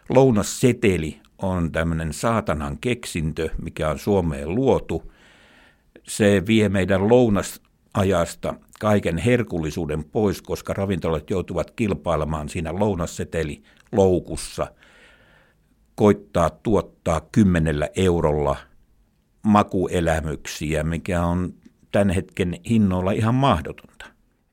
Lounasseteli 0.09 1.19
on 1.37 1.71
tämmöinen 1.71 2.13
saatanan 2.13 2.77
keksintö, 2.81 3.49
mikä 3.61 3.89
on 3.89 3.99
Suomeen 3.99 4.55
luotu. 4.55 5.11
Se 6.03 6.43
vie 6.47 6.69
meidän 6.69 7.09
lounasajasta 7.09 8.53
kaiken 8.79 9.17
herkullisuuden 9.17 10.03
pois, 10.03 10.41
koska 10.41 10.73
ravintolat 10.73 11.29
joutuvat 11.29 11.71
kilpailemaan 11.71 12.49
siinä 12.49 12.79
lounasseteli 12.79 13.63
loukussa, 13.91 14.67
koittaa 15.95 16.49
tuottaa 16.49 17.21
kymmenellä 17.31 17.89
eurolla 17.95 18.57
makuelämyksiä, 19.43 20.83
mikä 20.83 21.25
on 21.25 21.53
tämän 21.91 22.09
hetken 22.09 22.55
hinnoilla 22.69 23.11
ihan 23.11 23.35
mahdotonta. 23.35 24.05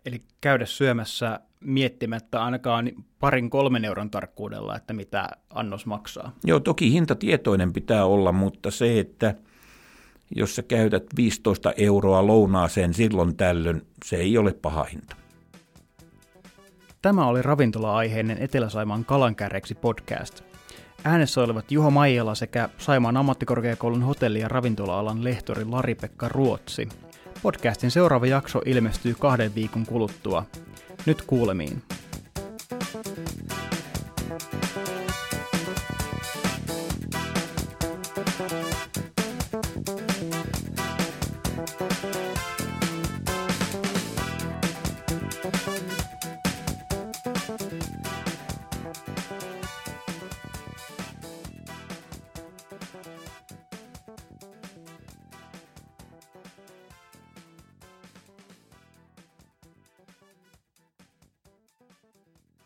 Eli 0.07 0.22
käydä 0.40 0.66
syömässä 0.66 1.40
miettimättä 1.61 2.44
ainakaan 2.44 2.90
parin 3.18 3.51
kolmen 3.51 3.85
euron 3.85 4.11
tarkkuudella, 4.11 4.77
että 4.77 4.92
mitä 4.92 5.29
annos 5.51 5.87
maksaa. 5.87 6.33
Joo, 6.44 6.61
toki 6.61 6.92
hintatietoinen 6.92 7.72
pitää 7.72 8.05
olla, 8.05 8.33
mutta 8.33 8.70
se, 8.70 9.01
että 9.01 9.35
jos 10.37 10.57
sä 10.57 10.62
käytät 10.62 11.05
15 11.16 11.72
euroa 11.77 12.27
lounaaseen 12.27 12.94
silloin 12.94 13.37
tällöin, 13.37 13.83
se 14.05 14.16
ei 14.16 14.38
ole 14.38 14.53
paha 14.53 14.85
hinta. 14.85 15.16
Tämä 17.03 17.27
oli 17.27 17.42
ravintola-aiheinen 17.42 18.38
Etelä-Saimaan 18.38 19.05
kalankärreksi 19.05 19.75
podcast. 19.75 20.42
Äänessä 21.05 21.42
olivat 21.42 21.72
Juho 21.72 21.90
Maijala 21.90 22.35
sekä 22.35 22.68
Saimaan 22.79 23.16
ammattikorkeakoulun 23.16 24.03
hotelli- 24.03 24.40
ja 24.40 24.49
ravintola-alan 24.49 25.25
lehtori 25.25 25.64
Lari-Pekka 25.64 26.29
Ruotsi. 26.29 26.88
Podcastin 27.42 27.90
seuraava 27.90 28.27
jakso 28.27 28.62
ilmestyy 28.66 29.14
kahden 29.18 29.55
viikon 29.55 29.87
kuluttua. 29.87 30.44
Nyt 31.07 31.22
kuulemiin. 31.22 31.83